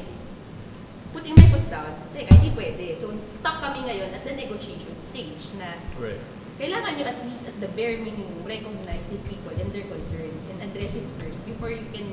putting 1.24 1.40
my 1.40 1.48
foot 1.48 1.64
down, 1.72 1.88
teka, 2.12 2.36
hindi 2.36 2.52
pwede. 2.52 3.00
So, 3.00 3.08
stuck 3.32 3.64
kami 3.64 3.88
ngayon 3.88 4.12
at 4.12 4.28
the 4.28 4.36
negotiation 4.36 4.92
stage 5.08 5.56
na 5.56 5.72
Right. 5.96 6.20
kailangan 6.60 7.00
nyo 7.00 7.04
at 7.08 7.18
least 7.24 7.48
at 7.48 7.56
the 7.64 7.70
bare 7.72 7.96
minimum 7.96 8.44
recognize 8.44 9.08
these 9.08 9.24
people 9.24 9.50
and 9.56 9.72
their 9.72 9.88
concerns 9.88 10.38
and 10.52 10.60
address 10.60 10.92
it 10.92 11.02
first 11.18 11.40
before 11.48 11.72
you 11.72 11.88
can 11.96 12.12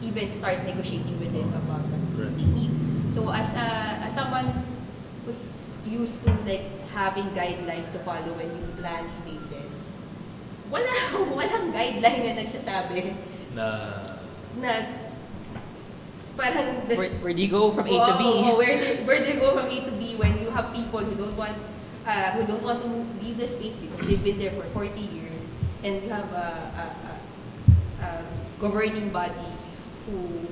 even 0.00 0.30
start 0.38 0.62
negotiating 0.62 1.18
with 1.18 1.34
them 1.34 1.50
about 1.58 1.82
what 1.90 2.02
Right. 2.14 2.30
they 2.38 2.46
need. 2.54 2.72
So 3.18 3.26
as 3.34 3.50
a, 3.58 3.66
as 4.06 4.14
someone 4.14 4.46
who's 5.26 5.42
used 5.82 6.22
to 6.22 6.30
like 6.46 6.70
having 6.94 7.26
guidelines 7.34 7.90
to 7.92 7.98
follow 8.06 8.30
when 8.38 8.48
you 8.54 8.62
plan 8.78 9.10
spaces, 9.10 9.74
wala 10.70 10.94
walang 11.36 11.74
guideline 11.74 12.30
na 12.30 12.32
nagsasabi 12.46 13.10
Na 13.58 13.66
na 14.56 14.70
parang 16.36 16.86
the- 16.88 16.96
Where, 16.96 17.10
where 17.24 17.34
do 17.34 17.40
you 17.42 17.48
go 17.50 17.72
from 17.72 17.86
A 17.86 17.96
to 17.96 18.12
B? 18.16 18.22
Oo, 18.22 18.44
oo, 18.44 18.56
where, 18.56 18.76
do, 18.76 18.88
where 19.04 19.20
do 19.24 19.28
you 19.32 19.40
go 19.40 19.56
from 19.56 19.66
A 19.66 19.76
to 19.84 19.92
B 19.96 20.14
when 20.16 20.36
you 20.38 20.48
have 20.52 20.72
people 20.72 21.00
who 21.00 21.14
don't 21.16 21.36
want 21.36 21.56
uh, 22.06 22.30
who 22.38 22.46
don't 22.46 22.62
want 22.62 22.78
to 22.80 22.88
leave 23.18 23.34
the 23.36 23.48
space 23.48 23.74
because 23.74 24.06
they've 24.06 24.22
been 24.22 24.38
there 24.38 24.54
for 24.54 24.62
40 24.70 24.94
years 24.94 25.42
and 25.82 25.98
you 26.02 26.08
have 26.08 26.28
a, 26.30 26.48
a, 26.78 26.84
a, 26.86 27.12
a 28.04 28.08
governing 28.60 29.10
body 29.10 29.50
who 30.06 30.46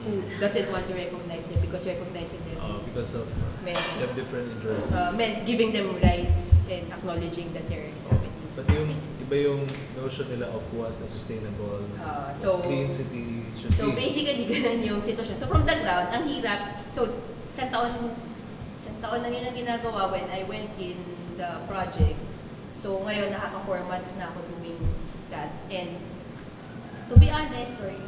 who 0.00 0.22
doesn't 0.40 0.70
want 0.72 0.86
to 0.88 0.94
recognize 0.96 1.44
them 1.44 1.60
because 1.60 1.84
recognizing 1.84 2.40
them 2.48 2.56
uh, 2.62 2.78
because 2.88 3.12
of 3.14 3.26
meant, 3.60 3.76
they 3.76 4.00
have 4.00 4.14
different 4.16 4.48
interests. 4.56 4.94
uh, 4.96 5.12
meant 5.12 5.44
giving 5.44 5.72
them 5.76 5.92
rights 6.00 6.54
and 6.70 6.88
acknowledging 6.88 7.52
that 7.52 7.68
they're 7.68 7.90
But 8.52 8.66
yung 8.68 8.90
iba 9.20 9.36
yung 9.40 9.62
notion 9.94 10.26
nila 10.26 10.50
of 10.50 10.62
what 10.74 10.90
a 10.96 11.06
sustainable 11.06 11.86
Ah, 11.96 12.34
so- 12.34 12.58
clean 12.58 12.90
city 12.90 13.46
should 13.54 13.70
So 13.72 13.90
be. 13.90 14.02
basically, 14.02 14.46
ganun 14.50 14.80
yung 14.80 15.00
sitwasyon. 15.00 15.38
So 15.38 15.46
from 15.46 15.62
the 15.62 15.76
ground, 15.78 16.10
ang 16.10 16.26
hirap. 16.26 16.82
So, 16.90 17.22
isang 17.50 17.70
taon, 17.70 18.10
isang 18.82 18.98
taon 18.98 19.22
na 19.22 19.30
yun 19.30 19.44
ang 19.44 19.54
ginagawa 19.54 20.10
when 20.10 20.26
I 20.26 20.42
went 20.44 20.74
in 20.76 20.98
the 21.36 21.62
project. 21.64 22.18
So 22.76 23.00
ngayon, 23.00 23.30
nakaka 23.30 23.62
four 23.62 23.80
months 23.86 24.10
na 24.16 24.28
ako 24.28 24.42
doing 24.56 24.80
that. 25.30 25.54
And 25.70 26.00
to 27.06 27.14
be 27.14 27.30
honest, 27.30 27.78
sorry, 27.78 28.00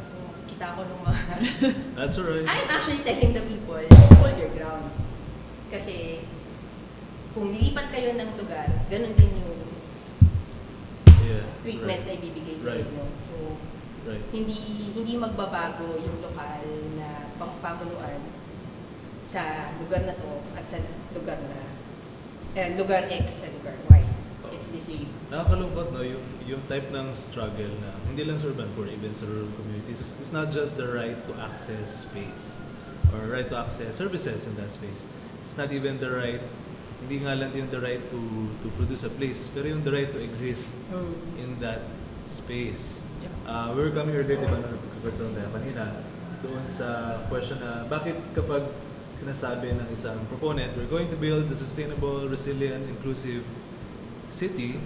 kita 0.45 0.75
ko 0.75 0.83
nung 0.83 1.01
mga... 1.01 1.23
That's 1.97 2.19
alright. 2.19 2.43
I'm 2.43 2.67
actually 2.67 2.99
telling 3.01 3.31
the 3.31 3.41
people, 3.41 3.79
hold 4.19 4.35
your 4.35 4.51
ground. 4.51 4.91
Kasi 5.69 6.25
kung 7.31 7.49
lilipat 7.49 7.89
kayo 7.89 8.13
ng 8.13 8.29
lugar, 8.35 8.67
ganun 8.87 9.13
din 9.15 9.31
yung 9.39 9.52
Yeah. 11.33 11.47
treatment 11.65 12.01
right. 12.05 12.07
na 12.07 12.11
ibibigay 12.21 12.55
sa 12.61 12.69
Right. 12.77 12.85
inyo. 12.85 13.05
So, 13.25 13.35
Right. 14.03 14.23
hindi 14.35 14.57
hindi 14.93 15.13
magbabago 15.15 15.97
yung 15.97 16.17
lokal 16.21 16.65
na 16.99 17.33
pangpamunuan 17.39 18.19
sa 19.31 19.73
lugar 19.81 20.05
na 20.05 20.13
to 20.13 20.31
at 20.53 20.65
sa 20.69 20.77
lugar 21.15 21.39
na 21.49 21.59
eh, 22.53 22.77
lugar 22.77 23.09
X 23.09 23.41
sa 23.41 23.49
lugar 23.49 23.73
Y. 23.89 24.03
It's 24.53 24.69
the 24.69 24.81
same. 24.85 25.09
Nakakalungkot 25.33 25.89
no 25.89 26.05
yung 26.05 26.21
yung 26.45 26.61
type 26.69 26.93
ng 26.93 27.09
struggle 27.17 27.73
na 27.81 27.97
hindi 28.05 28.29
lang 28.29 28.37
sa 28.37 28.53
urban 28.53 28.69
poor 28.77 28.85
even 28.85 29.09
sa 29.15 29.25
rural 29.25 29.49
communities 29.57 29.97
it's, 29.97 30.13
it's 30.21 30.33
not 30.35 30.53
just 30.53 30.77
the 30.77 30.85
right 30.85 31.17
to 31.25 31.33
access 31.41 32.05
space 32.05 32.61
or 33.09 33.25
right 33.25 33.49
to 33.49 33.57
access 33.57 33.97
services 33.97 34.45
in 34.45 34.53
that 34.59 34.69
space 34.69 35.09
it's 35.41 35.57
not 35.57 35.73
even 35.73 35.97
the 35.97 36.11
right 36.11 36.43
hindi 37.01 37.25
nga 37.25 37.33
lang 37.33 37.49
yung 37.51 37.67
the 37.67 37.79
right 37.79 38.03
to 38.09 38.19
to 38.61 38.67
produce 38.75 39.03
a 39.03 39.11
place 39.11 39.49
pero 39.49 39.65
yung 39.67 39.81
the 39.81 39.91
right 39.91 40.11
to 40.11 40.19
exist 40.19 40.77
in 41.35 41.57
that 41.59 41.83
space. 42.23 43.03
Uh, 43.43 43.73
we 43.75 43.83
were 43.83 43.91
coming 43.91 44.15
earlier 44.15 44.39
di 44.39 44.47
ba 44.47 44.55
na 44.55 44.71
nagkakwentuhan 44.71 45.31
tayo 45.35 45.49
kanina 45.51 45.83
doon 46.39 46.63
sa 46.67 46.87
question 47.27 47.59
na 47.59 47.83
bakit 47.87 48.15
kapag 48.31 48.63
sinasabi 49.15 49.71
ng 49.75 49.87
isang 49.91 50.19
proponent 50.27 50.71
we're 50.75 50.87
going 50.87 51.07
to 51.07 51.15
build 51.15 51.47
a 51.47 51.55
sustainable 51.55 52.27
resilient 52.27 52.83
inclusive 52.87 53.43
city? 54.27 54.79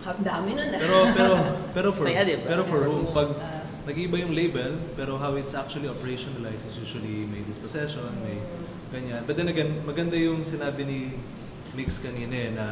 Dami 0.00 0.56
nun. 0.56 0.70
Pero 0.72 0.96
pero 1.12 1.32
pero 1.70 1.88
for 1.92 2.06
Saya, 2.08 2.24
di 2.24 2.40
ba? 2.40 2.46
pero 2.48 2.62
for 2.64 2.80
whom? 2.82 3.10
Pag 3.10 3.28
Ah. 3.36 3.60
nag-iba 3.84 4.16
yung 4.16 4.32
label 4.32 4.76
pero 4.94 5.16
how 5.16 5.34
it's 5.36 5.52
actually 5.52 5.88
operationalized 5.88 6.64
is 6.64 6.76
usually 6.76 7.24
may 7.26 7.40
dispossession 7.42 8.04
may 8.20 8.38
ganyan 8.90 9.22
but 9.26 9.34
then 9.38 9.48
again 9.48 9.70
maganda 9.86 10.18
yung 10.18 10.42
sinabi 10.42 10.82
ni 10.84 11.00
Mix 11.70 12.02
kanina 12.02 12.34
eh, 12.34 12.50
na 12.50 12.66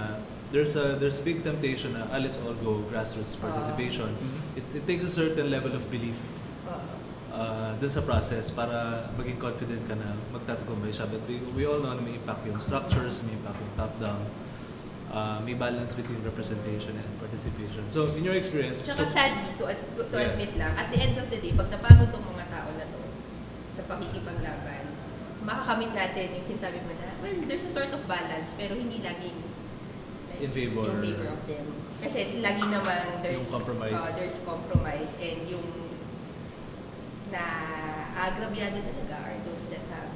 there's 0.51 0.75
a 0.75 0.99
there's 0.99 1.23
a 1.23 1.25
big 1.25 1.47
temptation 1.47 1.95
na 1.95 2.11
ah, 2.11 2.19
let's 2.19 2.35
all 2.43 2.57
go 2.59 2.83
grassroots 2.91 3.39
participation 3.39 4.11
it, 4.59 4.67
it 4.75 4.83
takes 4.91 5.07
a 5.07 5.13
certain 5.13 5.47
level 5.47 5.71
of 5.71 5.87
belief 5.87 6.19
uh, 7.31 7.71
dun 7.79 7.91
sa 7.91 8.03
process 8.03 8.51
para 8.51 9.09
maging 9.15 9.39
confident 9.39 9.79
ka 9.87 9.95
na 9.95 10.17
magtatagumpay 10.35 10.91
siya. 10.91 11.07
But 11.07 11.23
we, 11.31 11.39
we 11.55 11.63
all 11.65 11.79
know 11.79 11.95
na 11.95 12.03
may 12.03 12.19
impact 12.19 12.43
yung 12.45 12.59
structures, 12.59 13.23
may 13.23 13.39
impact 13.39 13.63
yung 13.63 13.75
top-down, 13.79 14.23
uh, 15.15 15.39
may 15.47 15.55
balance 15.55 15.95
between 15.95 16.19
representation 16.27 16.99
and 16.99 17.09
participation. 17.23 17.87
So, 17.95 18.11
in 18.19 18.27
your 18.27 18.35
experience, 18.35 18.83
Tsaka 18.83 19.07
so, 19.07 19.15
sadly, 19.15 19.47
to, 19.61 19.65
to, 19.71 20.01
to 20.03 20.17
Yeah. 20.19 20.35
admit 20.35 20.53
lang, 20.59 20.75
at 20.75 20.91
the 20.91 20.99
end 20.99 21.15
of 21.15 21.31
the 21.31 21.39
day, 21.39 21.55
pag 21.55 21.71
napagod 21.71 22.11
tong 22.11 22.27
mga 22.27 22.45
tao 22.51 22.69
na 22.75 22.85
to 22.91 22.99
sa 23.79 23.83
pakikipaglaban, 23.87 24.78
makakamit 25.49 25.91
natin 25.97 26.37
yung 26.37 26.45
sinasabi 26.45 26.79
mo 26.85 26.93
na, 26.95 27.09
well, 27.25 27.37
there's 27.49 27.65
a 27.65 27.73
sort 27.73 27.89
of 27.89 28.05
balance, 28.05 28.53
pero 28.55 28.77
hindi 28.77 29.01
laging 29.01 29.37
like, 30.29 30.45
In 30.45 30.53
favor. 30.53 30.85
in 30.85 31.01
favor 31.01 31.29
of 31.33 31.41
them. 31.49 31.67
Kasi 31.99 32.17
it's 32.23 32.37
lagi 32.39 32.63
naman 32.63 33.25
there's, 33.25 33.41
Yung 33.43 33.51
compromise. 33.51 33.97
uh, 33.97 34.13
there's 34.15 34.39
compromise 34.45 35.11
and 35.19 35.39
yung 35.49 35.67
na 37.29 37.45
agrabyado 38.17 38.79
talaga 38.81 39.17
are 39.21 39.37
those 39.45 39.65
that 39.69 39.85
have 39.91 40.09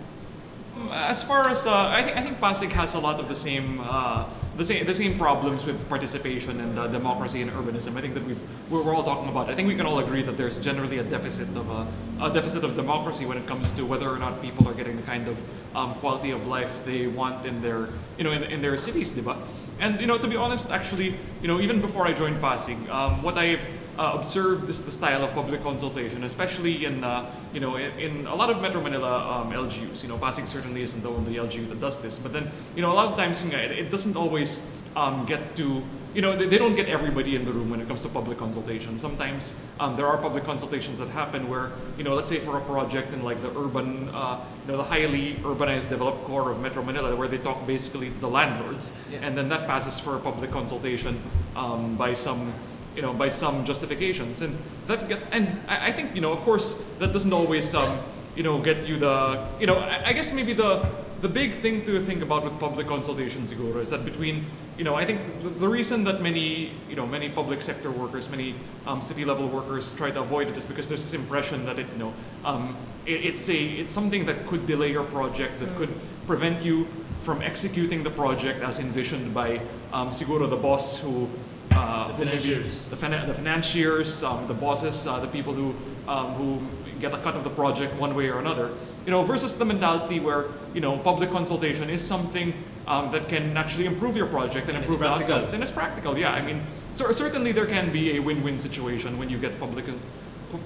As 1.13 1.21
far 1.21 1.49
as 1.53 1.67
uh, 1.67 1.93
I 1.93 2.01
think, 2.03 2.17
I 2.17 2.23
think 2.23 2.37
Pasig 2.41 2.73
has 2.73 2.95
a 2.95 3.01
lot 3.01 3.21
of 3.21 3.29
the 3.29 3.37
same, 3.37 3.81
uh, 3.81 4.25
the 4.57 4.65
same, 4.65 4.85
the 4.85 4.95
same 4.95 5.19
problems 5.19 5.65
with 5.65 5.89
participation 5.89 6.61
and 6.61 6.79
uh, 6.79 6.87
democracy 6.89 7.41
and 7.41 7.51
urbanism. 7.53 7.97
I 7.97 8.03
think 8.03 8.15
that 8.15 8.25
we've, 8.25 8.41
we're, 8.71 8.95
all 8.95 9.03
talking 9.03 9.29
about. 9.29 9.49
I 9.49 9.55
think 9.55 9.69
we 9.69 9.75
can 9.75 9.87
all 9.87 9.99
agree 9.99 10.23
that 10.23 10.37
there's 10.37 10.61
generally 10.61 10.99
a 10.99 11.05
deficit 11.05 11.49
of 11.57 11.71
uh, 11.71 11.87
a 12.21 12.31
deficit 12.31 12.63
of 12.63 12.77
democracy 12.77 13.25
when 13.25 13.39
it 13.39 13.47
comes 13.47 13.73
to 13.73 13.85
whether 13.85 14.09
or 14.09 14.19
not 14.19 14.43
people 14.43 14.69
are 14.69 14.75
getting 14.75 14.97
the 14.97 15.03
kind 15.03 15.29
of 15.29 15.43
um, 15.75 15.95
quality 15.97 16.31
of 16.31 16.47
life 16.47 16.85
they 16.85 17.07
want 17.07 17.47
in 17.47 17.61
their, 17.63 17.89
you 18.19 18.25
know, 18.25 18.33
in, 18.33 18.43
in 18.45 18.61
their 18.61 18.77
cities, 18.77 19.13
diba? 19.13 19.37
And 19.81 20.01
you 20.01 20.07
know, 20.07 20.19
to 20.19 20.29
be 20.29 20.37
honest, 20.37 20.71
actually, 20.71 21.15
you 21.41 21.49
know, 21.49 21.61
even 21.61 21.81
before 21.81 22.07
I 22.07 22.13
joined 22.13 22.41
Pasig, 22.41 22.77
um, 22.91 23.23
what 23.23 23.39
I've 23.39 23.67
uh, 23.99 24.13
observed 24.15 24.69
is 24.69 24.83
the 24.83 24.91
style 24.91 25.25
of 25.25 25.33
public 25.33 25.63
consultation, 25.63 26.25
especially 26.25 26.85
in 26.85 27.05
uh, 27.05 27.31
you 27.53 27.61
know 27.61 27.77
in, 27.77 27.93
in 27.99 28.27
a 28.27 28.35
lot 28.35 28.51
of 28.51 28.61
Metro 28.63 28.81
Manila 28.81 29.41
um, 29.41 29.53
LGUs. 29.53 30.03
You 30.03 30.09
know, 30.09 30.19
Pasig 30.19 30.47
certainly 30.47 30.83
isn't 30.83 31.03
the 31.03 31.11
only 31.11 31.35
LGU 31.35 31.69
that 31.69 31.81
does 31.81 31.99
this, 31.99 32.19
but 32.19 32.33
then 32.33 32.51
you 32.75 32.83
know 32.83 32.93
a 32.93 32.95
lot 32.95 33.09
of 33.09 33.17
times 33.17 33.43
it, 33.43 33.53
it 33.53 33.91
doesn't 33.91 34.17
always 34.17 34.67
um, 34.97 35.25
get 35.27 35.57
to 35.57 35.83
you 36.15 36.21
know 36.21 36.37
they, 36.37 36.47
they 36.47 36.59
don't 36.59 36.75
get 36.75 36.89
everybody 36.89 37.37
in 37.37 37.45
the 37.45 37.53
room 37.53 37.71
when 37.71 37.81
it 37.81 37.89
comes 37.89 38.03
to 38.03 38.09
public 38.09 38.39
consultation. 38.39 38.99
Sometimes 38.99 39.55
um, 39.81 39.97
there 39.97 40.07
are 40.07 40.17
public 40.19 40.45
consultations 40.45 40.99
that 40.99 41.09
happen 41.09 41.49
where 41.49 41.73
you 41.99 42.05
know 42.05 42.15
let's 42.15 42.31
say 42.31 42.39
for 42.39 42.59
a 42.59 42.61
project 42.63 43.13
in 43.13 43.23
like 43.23 43.41
the 43.43 43.51
urban 43.59 44.09
uh, 44.11 44.45
you 44.65 44.73
know 44.73 44.79
the 44.79 44.85
highly 44.85 45.35
urbanized 45.43 45.89
developed 45.89 46.25
core 46.25 46.51
of 46.51 46.61
Metro 46.61 46.83
Manila 46.83 47.15
where 47.17 47.29
they 47.29 47.39
talk 47.39 47.67
basically 47.67 48.09
to 48.11 48.19
the 48.19 48.29
landlords, 48.29 48.93
and 49.21 49.37
then 49.37 49.49
that 49.49 49.67
passes 49.67 49.99
for 49.99 50.17
a 50.17 50.19
public 50.19 50.51
consultation 50.51 51.21
um, 51.57 51.97
by 51.97 52.15
some 52.15 52.53
you 52.97 53.03
know, 53.03 53.13
by 53.13 53.29
some 53.29 53.65
justifications, 53.65 54.43
and 54.43 54.57
that 54.87 55.09
get, 55.09 55.21
and 55.33 55.61
I, 55.69 55.89
I 55.89 55.93
think 55.93 56.15
you 56.15 56.21
know, 56.21 56.33
of 56.33 56.41
course, 56.41 56.85
that 56.99 57.13
doesn't 57.13 57.33
always 57.33 57.75
um, 57.75 57.99
you 58.37 58.43
know 58.43 58.59
get 58.59 58.87
you 58.87 58.99
the 58.99 59.47
you 59.61 59.67
know, 59.67 59.77
I, 59.77 60.09
I 60.09 60.13
guess 60.13 60.33
maybe 60.33 60.53
the 60.53 60.87
the 61.23 61.29
big 61.29 61.55
thing 61.55 61.85
to 61.85 62.05
think 62.05 62.21
about 62.21 62.43
with 62.45 62.59
public 62.59 62.89
consultations, 62.89 63.53
Siguro, 63.53 63.81
is 63.81 63.91
that 63.91 64.05
between 64.05 64.45
you 64.77 64.85
know, 64.85 64.95
I 64.95 65.05
think 65.05 65.21
the, 65.43 65.51
the 65.51 65.69
reason 65.69 66.03
that 66.05 66.21
many 66.21 66.73
you 66.89 66.97
know 66.97 67.07
many 67.07 67.29
public 67.29 67.63
sector 67.63 67.91
workers, 67.91 68.29
many 68.29 68.55
um, 68.87 69.01
city 69.01 69.25
level 69.25 69.49
workers 69.49 69.95
try 69.95 70.11
to 70.11 70.21
avoid 70.21 70.49
it 70.49 70.57
is 70.57 70.65
because 70.65 70.89
there's 70.89 71.03
this 71.03 71.15
impression 71.15 71.65
that 71.67 71.79
it 71.79 71.87
you 71.93 71.99
know 71.99 72.13
um, 72.45 72.77
it, 73.07 73.25
it's 73.25 73.49
a 73.49 73.57
it's 73.57 73.93
something 73.93 74.27
that 74.27 74.47
could 74.47 74.67
delay 74.67 74.91
your 74.91 75.05
project, 75.05 75.61
that 75.61 75.75
could 75.77 75.95
prevent 76.27 76.65
you 76.65 76.87
from 77.21 77.41
executing 77.43 78.03
the 78.03 78.11
project 78.11 78.63
as 78.63 78.79
envisioned 78.79 79.33
by 79.33 79.61
um, 79.93 80.11
Siguro 80.11 80.51
the 80.51 80.57
boss 80.57 80.99
who 80.99 81.29
uh, 81.75 82.09
The 82.09 82.15
financiers. 82.25 82.87
the, 82.87 82.97
the 82.97 83.35
financiers, 83.35 84.23
um, 84.25 84.47
the 84.47 84.55
bosses, 84.55 85.07
uh, 85.07 85.19
the 85.21 85.29
people 85.29 85.53
who 85.55 85.75
um, 86.09 86.35
who 86.35 86.61
get 87.01 87.15
a 87.15 87.19
cut 87.19 87.35
of 87.35 87.45
the 87.45 87.51
project 87.51 87.95
one 88.01 88.15
way 88.15 88.29
or 88.29 88.39
another. 88.39 88.71
You 89.07 89.11
know, 89.11 89.23
versus 89.23 89.57
the 89.57 89.65
mentality 89.65 90.21
where 90.21 90.47
you 90.75 90.81
know 90.81 90.99
public 90.99 91.31
consultation 91.31 91.91
is 91.91 92.03
something 92.07 92.53
um, 92.87 93.11
that 93.13 93.29
can 93.29 93.57
actually 93.57 93.87
improve 93.87 94.17
your 94.17 94.27
project 94.27 94.69
and 94.69 94.77
And 94.77 94.85
improve 94.85 95.01
the 95.01 95.09
outcomes, 95.09 95.53
and 95.53 95.63
it's 95.63 95.73
practical. 95.73 96.19
Yeah, 96.19 96.33
I 96.33 96.43
mean, 96.43 96.63
cer- 96.93 97.13
certainly 97.13 97.53
there 97.53 97.67
can 97.67 97.93
be 97.93 98.17
a 98.17 98.21
win-win 98.21 98.59
situation 98.59 99.19
when 99.19 99.29
you 99.29 99.39
get 99.39 99.59
public 99.59 99.87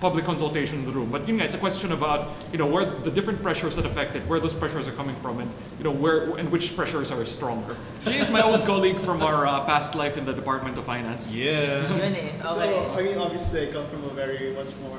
public 0.00 0.24
consultation 0.24 0.78
in 0.80 0.84
the 0.84 0.92
room. 0.92 1.10
But 1.10 1.26
you 1.28 1.34
know, 1.34 1.44
it's 1.44 1.54
a 1.54 1.58
question 1.58 1.92
about 1.92 2.28
you 2.52 2.58
know 2.58 2.66
where 2.66 2.84
the 2.84 3.10
different 3.10 3.42
pressures 3.42 3.76
that 3.76 3.86
affect 3.86 4.16
it, 4.16 4.26
where 4.26 4.40
those 4.40 4.54
pressures 4.54 4.86
are 4.88 4.92
coming 4.92 5.16
from, 5.16 5.40
and 5.40 5.50
you 5.78 5.84
know 5.84 5.90
where 5.90 6.36
and 6.36 6.50
which 6.50 6.74
pressures 6.76 7.10
are 7.10 7.24
stronger. 7.24 7.76
Jay 8.04 8.18
is 8.20 8.30
my 8.30 8.42
old 8.42 8.64
colleague 8.70 8.98
from 8.98 9.22
our 9.22 9.46
uh, 9.46 9.64
past 9.64 9.94
life 9.94 10.16
in 10.16 10.24
the 10.24 10.32
Department 10.32 10.76
of 10.78 10.84
Finance. 10.84 11.32
Yeah. 11.32 11.88
Yun. 11.90 12.00
Okay. 12.00 12.34
So, 12.42 12.94
I 12.96 13.02
mean, 13.02 13.18
obviously, 13.18 13.68
I 13.68 13.72
come 13.72 13.86
from 13.88 14.04
a 14.04 14.10
very 14.10 14.52
much 14.54 14.74
more 14.82 14.98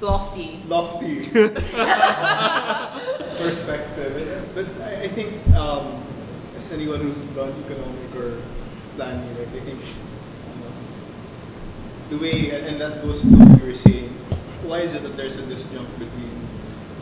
Lofty. 0.00 0.62
lofty 0.68 1.24
perspective. 3.36 4.48
But 4.54 4.66
I, 4.82 5.02
I 5.02 5.08
think, 5.08 5.34
um, 5.56 6.00
as 6.56 6.70
anyone 6.72 7.00
who's 7.00 7.24
done 7.34 7.52
economic 7.66 8.14
or 8.14 8.40
planning, 8.96 9.36
like, 9.38 9.48
I 9.48 9.60
think 9.64 9.80
the 12.10 12.16
way, 12.18 12.50
and 12.50 12.80
that 12.80 13.02
goes 13.02 13.20
to 13.20 13.26
what 13.28 13.60
you 13.60 13.66
were 13.66 13.74
saying, 13.74 14.08
why 14.64 14.80
is 14.80 14.94
it 14.94 15.02
that 15.02 15.16
there's 15.16 15.36
a 15.36 15.42
disjunct 15.42 15.92
between 15.98 16.32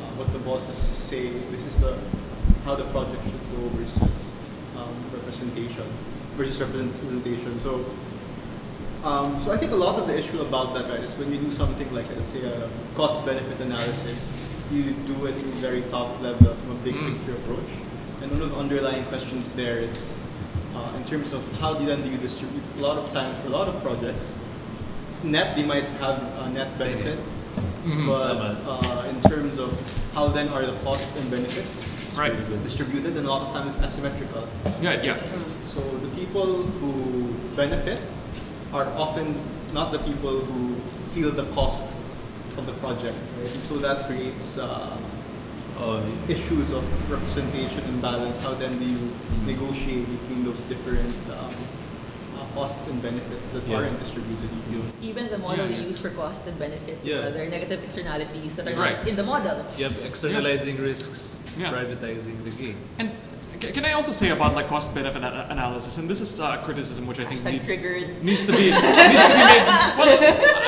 uh, 0.02 0.18
what 0.18 0.32
the 0.32 0.38
bosses 0.40 0.76
say, 0.76 1.30
this 1.50 1.64
is 1.64 1.78
the 1.78 1.96
how 2.64 2.74
the 2.74 2.84
project 2.90 3.22
should 3.22 3.46
go 3.54 3.68
versus 3.78 4.32
um, 4.76 4.92
representation, 5.12 5.86
versus 6.36 6.60
representation. 6.60 7.58
So 7.58 7.84
um, 9.04 9.40
so 9.40 9.52
I 9.52 9.56
think 9.56 9.70
a 9.70 9.76
lot 9.76 10.00
of 10.00 10.08
the 10.08 10.18
issue 10.18 10.40
about 10.40 10.74
that, 10.74 10.90
right, 10.90 10.98
is 10.98 11.14
when 11.14 11.32
you 11.32 11.38
do 11.38 11.52
something 11.52 11.86
like, 11.94 12.08
let's 12.16 12.32
say, 12.32 12.44
a 12.44 12.68
cost-benefit 12.96 13.60
analysis, 13.60 14.36
you 14.72 14.82
do 15.06 15.26
it 15.26 15.36
in 15.36 15.50
very 15.62 15.82
top 15.94 16.20
level 16.20 16.54
from 16.54 16.70
a 16.72 16.80
big 16.82 16.94
Mm. 16.96 17.14
picture 17.14 17.36
approach. 17.38 17.70
And 18.20 18.32
one 18.32 18.42
of 18.42 18.50
the 18.50 18.56
underlying 18.56 19.04
questions 19.04 19.52
there 19.52 19.78
is, 19.78 20.18
uh, 20.74 20.90
in 20.96 21.04
terms 21.04 21.32
of 21.32 21.40
how 21.60 21.74
do 21.74 21.86
then 21.86 22.02
do 22.02 22.10
you 22.10 22.18
distribute? 22.18 22.64
A 22.78 22.82
lot 22.82 22.98
of 22.98 23.08
times 23.10 23.38
for 23.38 23.46
a 23.46 23.50
lot 23.50 23.68
of 23.68 23.80
projects, 23.80 24.32
net 25.24 25.56
they 25.56 25.64
might 25.64 25.84
have 26.00 26.22
a 26.44 26.48
net 26.50 26.78
benefit, 26.78 27.18
Mhm. 27.84 28.06
but 28.06 28.56
uh, 28.68 29.08
in 29.08 29.20
terms 29.30 29.58
of 29.58 29.70
how 30.14 30.28
then 30.28 30.48
are 30.48 30.64
the 30.66 30.76
costs 30.84 31.16
and 31.16 31.30
benefits 31.30 31.84
Right. 32.16 32.32
distributed, 32.64 33.16
and 33.16 33.26
a 33.26 33.30
lot 33.30 33.42
of 33.48 33.52
times 33.52 33.76
it's 33.76 33.84
asymmetrical. 33.84 34.48
Yeah, 34.80 35.02
yeah. 35.02 35.16
So 35.64 35.80
the 36.00 36.08
people 36.16 36.62
who 36.80 37.28
benefit 37.54 37.98
are 38.72 38.86
often 38.96 39.36
not 39.72 39.92
the 39.92 39.98
people 39.98 40.40
who 40.40 40.76
feel 41.14 41.30
the 41.30 41.44
cost 41.52 41.94
of 42.56 42.64
the 42.64 42.72
project, 42.80 43.16
right? 43.38 43.52
And 43.54 43.62
so 43.62 43.76
that 43.78 44.06
creates 44.06 44.56
uh, 44.58 44.96
Oh, 45.78 46.00
issues 46.26 46.70
of 46.72 46.82
representation 47.12 47.80
and 47.84 48.00
balance. 48.00 48.40
How 48.42 48.54
then 48.54 48.78
do 48.78 48.84
you 48.86 49.12
negotiate 49.44 50.08
between 50.08 50.42
those 50.42 50.64
different 50.64 51.12
um, 51.28 51.36
uh, 51.36 51.52
costs 52.58 52.86
and 52.90 52.98
benefits 53.08 53.46
that 53.54 53.62
Yeah. 53.68 53.76
aren't 53.76 53.98
distributed? 54.04 54.48
equally. 54.58 55.08
Even 55.10 55.24
the 55.34 55.38
model 55.46 55.64
Yeah, 55.64 55.72
we 55.76 55.82
yeah. 55.82 55.90
use 55.92 55.98
for 56.04 56.10
costs 56.22 56.44
and 56.48 56.56
benefits, 56.66 57.02
Yeah. 57.04 57.16
uh, 57.16 57.30
there 57.34 57.42
are 57.46 57.50
negative 57.58 57.80
externalities 57.86 58.52
that 58.56 58.64
are 58.68 58.74
Right. 58.84 58.98
not 58.98 59.08
in 59.10 59.16
the 59.20 59.26
model. 59.34 59.56
you 59.78 59.84
have 59.88 59.96
externalizing 60.10 60.76
risks, 60.90 61.18
Yeah. 61.58 61.72
privatizing 61.76 62.36
the 62.48 62.54
game. 62.62 62.78
And 63.00 63.08
can 63.78 63.84
I 63.90 63.92
also 63.98 64.12
say 64.12 64.28
about 64.38 64.54
like 64.58 64.68
cost 64.68 64.88
benefit 64.94 65.22
ana- 65.28 65.46
analysis? 65.56 65.92
And 65.98 66.04
this 66.12 66.20
is 66.26 66.32
uh, 66.40 66.58
a 66.58 66.64
criticism 66.66 67.02
which 67.10 67.20
I 67.22 67.24
think 67.30 67.42
needs, 67.44 67.68
needs 68.30 68.42
to 68.48 68.52
be 68.52 68.66
needs 68.70 69.24
to 69.30 69.34
be 69.40 69.44
made. 69.52 69.64
Well, 69.98 70.10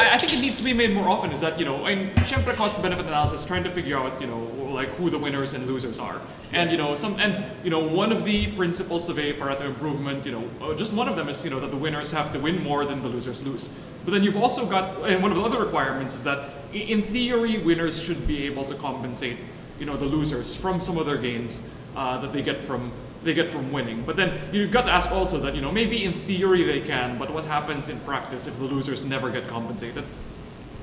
I, 0.03 0.05
I 0.15 0.19
think 0.21 0.31
it 0.37 0.41
needs 0.47 0.57
to 0.61 0.65
be 0.71 0.75
made 0.83 0.93
more 0.99 1.09
often. 1.15 1.29
Is 1.37 1.41
that 1.47 1.55
you 1.61 1.67
know, 1.69 1.79
and 1.91 1.99
syempre 2.31 2.55
cost 2.63 2.81
benefit 2.87 3.05
analysis, 3.13 3.45
trying 3.45 3.65
to 3.69 3.73
figure 3.79 3.99
out 4.03 4.13
you 4.23 4.27
know 4.31 4.41
like 4.79 4.91
who 4.99 5.11
the 5.11 5.19
winners 5.19 5.55
and 5.55 5.67
losers 5.67 5.99
are, 5.99 6.21
and 6.53 6.71
you 6.71 6.79
know 6.79 6.95
some 6.95 7.19
and 7.19 7.33
you 7.65 7.71
know 7.75 7.83
one 8.03 8.13
of 8.17 8.25
the 8.25 8.39
principles 8.61 9.09
of 9.13 9.19
a 9.19 9.33
Pareto 9.41 9.67
improvement, 9.73 10.25
you 10.25 10.33
know, 10.37 10.45
uh, 10.63 10.73
just 10.83 10.93
one 10.95 11.09
of 11.13 11.17
them 11.17 11.29
is 11.29 11.45
you 11.45 11.51
know 11.51 11.61
that 11.65 11.73
the 11.77 11.83
winners 11.87 12.13
have 12.13 12.33
to 12.35 12.39
win 12.39 12.63
more 12.63 12.85
than 12.91 13.03
the 13.03 13.09
losers 13.09 13.43
lose. 13.45 13.65
But 14.05 14.13
then 14.15 14.23
you've 14.23 14.37
also 14.45 14.65
got, 14.65 14.85
and 15.11 15.21
one 15.21 15.33
of 15.33 15.37
the 15.37 15.43
other 15.43 15.59
requirements 15.59 16.15
is 16.15 16.23
that 16.23 16.39
in 16.73 17.03
theory 17.03 17.59
winners 17.59 18.01
should 18.01 18.23
be 18.27 18.47
able 18.47 18.65
to 18.67 18.75
compensate 18.77 19.37
you 19.81 19.87
know 19.87 19.97
the 19.97 20.07
losers 20.07 20.55
from 20.57 20.81
some 20.81 20.97
of 20.97 21.07
their 21.07 21.19
gains 21.19 21.67
uh, 21.97 22.17
that 22.23 22.33
they 22.33 22.43
get 22.43 22.63
from 22.65 22.93
they 23.25 23.35
get 23.35 23.49
from 23.49 23.73
winning. 23.73 24.05
But 24.07 24.15
then 24.15 24.31
you've 24.55 24.71
got 24.71 24.85
to 24.87 24.93
ask 24.93 25.11
also 25.11 25.39
that 25.41 25.55
you 25.57 25.61
know 25.61 25.73
maybe 25.73 26.05
in 26.05 26.13
theory 26.13 26.63
they 26.63 26.81
can, 26.81 27.19
but 27.19 27.29
what 27.35 27.45
happens 27.45 27.89
in 27.89 27.99
practice 28.07 28.47
if 28.47 28.57
the 28.59 28.65
losers 28.75 29.05
never 29.05 29.29
get 29.31 29.49
compensated? 29.49 30.05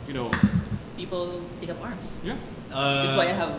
You 0.08 0.13
know, 0.13 0.32
People 0.98 1.41
take 1.60 1.69
up 1.72 1.82
arms. 1.84 2.08
yeah. 2.24 2.36
Uh, 2.72 3.04
That's 3.06 3.17
why 3.17 3.28
I 3.28 3.34
have 3.34 3.52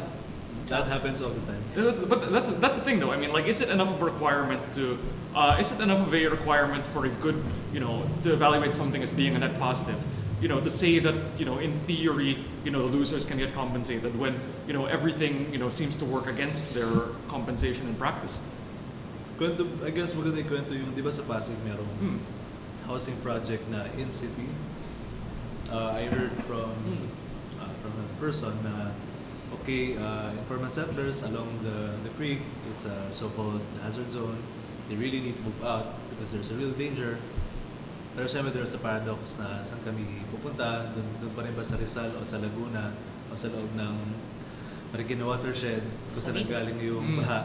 That 0.68 0.88
happens 0.88 1.20
all 1.22 1.30
the 1.30 1.40
time. 1.46 1.62
That's, 1.74 2.00
but 2.00 2.32
that's 2.32 2.48
that's 2.58 2.78
the 2.78 2.84
thing 2.84 2.98
though. 2.98 3.12
I 3.12 3.16
mean, 3.16 3.32
like, 3.32 3.46
is 3.46 3.60
it 3.60 3.70
enough 3.70 3.88
of 3.88 4.02
a 4.02 4.04
requirement 4.04 4.58
to? 4.74 4.98
Uh, 5.34 5.56
is 5.60 5.70
it 5.70 5.78
enough 5.80 6.02
of 6.06 6.12
a 6.12 6.26
requirement 6.26 6.84
for 6.86 7.06
a 7.06 7.08
good, 7.22 7.38
you 7.72 7.78
know, 7.78 8.02
to 8.24 8.32
evaluate 8.32 8.74
something 8.74 9.02
as 9.02 9.12
being 9.12 9.36
a 9.36 9.38
net 9.38 9.58
positive? 9.60 10.02
You 10.42 10.48
know, 10.48 10.60
to 10.60 10.68
say 10.70 10.98
that 10.98 11.14
you 11.38 11.44
know, 11.46 11.58
in 11.62 11.78
theory, 11.86 12.42
you 12.64 12.70
know, 12.74 12.82
the 12.86 12.92
losers 12.92 13.24
can 13.24 13.38
get 13.38 13.54
compensated 13.54 14.18
when 14.18 14.40
you 14.66 14.72
know 14.74 14.86
everything 14.86 15.52
you 15.52 15.58
know 15.58 15.70
seems 15.70 15.94
to 16.02 16.04
work 16.04 16.26
against 16.26 16.74
their 16.74 17.14
compensation 17.28 17.86
in 17.86 17.94
practice. 17.94 18.40
Kwento, 19.38 19.68
I 19.86 19.90
guess 19.94 20.14
maganda 20.18 20.40
yung 20.42 20.48
kwento 20.50 20.72
yung, 20.74 20.90
di 20.96 21.02
ba 21.04 21.12
sa 21.12 21.22
Pasig 21.22 21.54
merong 21.62 21.92
Hmm. 22.00 22.18
housing 22.88 23.14
project 23.22 23.68
na 23.70 23.84
in-city. 23.98 24.48
Uh, 25.70 25.92
I 25.94 26.06
heard 26.10 26.32
from 26.48 26.72
uh, 27.60 27.70
from 27.82 27.92
a 28.00 28.06
person 28.18 28.54
na 28.66 28.90
okay, 29.54 29.96
uh, 29.96 30.30
informal 30.34 30.70
settlers 30.70 31.22
along 31.22 31.48
the, 31.62 31.94
the 32.02 32.10
creek, 32.16 32.40
it's 32.72 32.84
a 32.84 33.12
so-called 33.12 33.60
hazard 33.82 34.10
zone. 34.10 34.38
They 34.88 34.96
really 34.96 35.20
need 35.20 35.36
to 35.36 35.42
move 35.42 35.62
out 35.64 35.94
because 36.10 36.32
there's 36.32 36.50
a 36.50 36.54
real 36.54 36.70
danger. 36.72 37.18
Pero 38.16 38.26
syempre 38.26 38.48
there's 38.52 38.72
a 38.72 38.80
paradox 38.80 39.36
na 39.36 39.60
saan 39.60 39.82
kami 39.84 40.24
pupunta, 40.32 40.88
dun, 40.94 41.04
dun 41.20 41.30
pa 41.36 41.44
rin 41.44 41.52
ba 41.52 41.60
sa 41.60 41.76
Rizal 41.76 42.16
o 42.16 42.24
sa 42.24 42.40
Laguna 42.40 42.96
o 43.28 43.36
sa 43.36 43.52
loob 43.52 43.68
ng 43.76 43.94
Marikina 44.88 45.28
watershed 45.28 45.84
kung 46.14 46.22
saan 46.24 46.40
nanggaling 46.40 46.80
yung 46.80 47.04
Mm. 47.04 47.18
baha. 47.20 47.40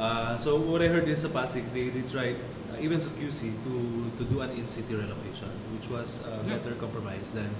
Uh, 0.00 0.32
so 0.40 0.56
what 0.56 0.80
I 0.80 0.88
heard 0.88 1.04
is 1.04 1.20
sa 1.20 1.28
Pasig, 1.28 1.68
they, 1.76 1.92
they 1.92 2.00
tried, 2.08 2.40
uh, 2.72 2.80
even 2.80 2.96
sa 2.96 3.12
QC, 3.12 3.52
to, 3.60 3.72
to 4.16 4.22
do 4.24 4.40
an 4.40 4.48
in-city 4.56 4.96
relocation, 4.96 5.52
which 5.76 5.92
was 5.92 6.24
a 6.24 6.40
Yeah. 6.48 6.56
better 6.56 6.72
compromise 6.80 7.36
than 7.36 7.52